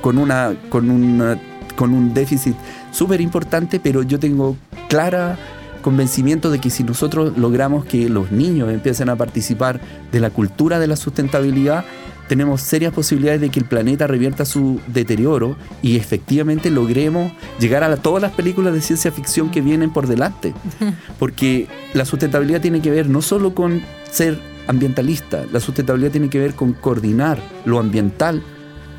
[0.00, 1.38] con una con una-
[1.76, 2.54] con un déficit
[2.90, 4.56] súper importante, pero yo tengo
[4.88, 5.38] clara
[5.82, 9.80] convencimiento de que si nosotros logramos que los niños empiecen a participar
[10.12, 11.84] de la cultura de la sustentabilidad,
[12.28, 17.88] tenemos serias posibilidades de que el planeta revierta su deterioro y efectivamente logremos llegar a
[17.88, 20.52] la- todas las películas de ciencia ficción que vienen por delante.
[21.18, 23.80] Porque la sustentabilidad tiene que ver no solo con
[24.10, 24.38] ser
[24.68, 28.42] ambientalista, la sustentabilidad tiene que ver con coordinar lo ambiental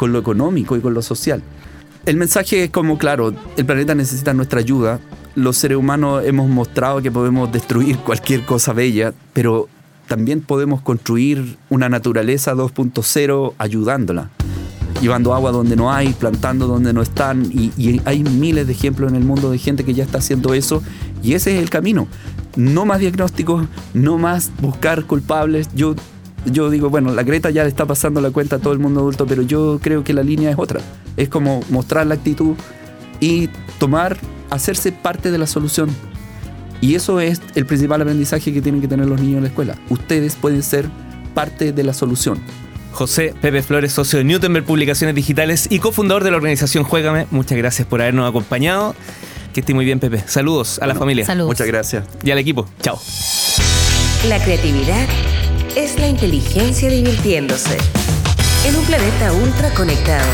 [0.02, 1.44] con lo económico y con lo social.
[2.08, 5.00] El mensaje es como, claro, el planeta necesita nuestra ayuda.
[5.36, 9.70] Los seres humanos hemos mostrado que podemos destruir cualquier cosa bella, pero
[10.08, 14.32] también podemos construir una naturaleza 2.0 ayudándola.
[15.04, 17.46] Llevando agua donde no hay, plantando donde no están.
[17.52, 20.56] Y, y hay miles de ejemplos en el mundo de gente que ya está haciendo
[20.56, 20.82] eso.
[21.22, 22.08] Y ese es el camino.
[22.56, 25.70] No más diagnósticos, no más buscar culpables.
[25.76, 25.94] Yo
[26.46, 29.02] yo digo, bueno, la Greta ya le está pasando la cuenta a todo el mundo
[29.02, 30.82] adulto, pero yo creo que la línea es otra.
[31.18, 32.56] Es como mostrar la actitud
[33.20, 33.48] y
[33.80, 34.18] tomar,
[34.50, 35.90] hacerse parte de la solución.
[36.82, 39.78] Y eso es el principal aprendizaje que tienen que tener los niños en la escuela.
[39.90, 40.90] Ustedes pueden ser
[41.36, 42.40] parte de la solución.
[42.92, 47.28] José Pepe Flores, socio de Newtenberg Publicaciones Digitales y cofundador de la organización Juégame.
[47.32, 48.96] Muchas gracias por habernos acompañado.
[49.54, 50.24] Que esté muy bien, Pepe.
[50.28, 51.50] Saludos a la familia Saludos.
[51.50, 52.06] Muchas gracias.
[52.24, 52.68] y al equipo.
[52.82, 53.00] Chao.
[54.28, 55.08] La creatividad
[55.76, 57.78] es la inteligencia divirtiéndose.
[58.66, 60.28] En un planeta ultra conectado.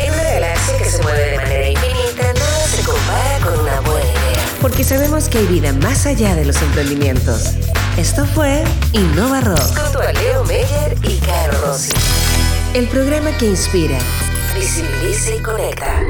[0.00, 4.04] En una galaxia que se mueve de manera infinita, nada se compara con una buena
[4.04, 4.44] idea.
[4.60, 7.54] Porque sabemos que hay vida más allá de los emprendimientos.
[7.96, 9.78] Esto fue Innova Rock.
[9.78, 11.92] Junto a Leo Meyer y Caro Rossi.
[12.74, 13.98] El programa que inspira,
[14.54, 16.02] visibiliza y conecta.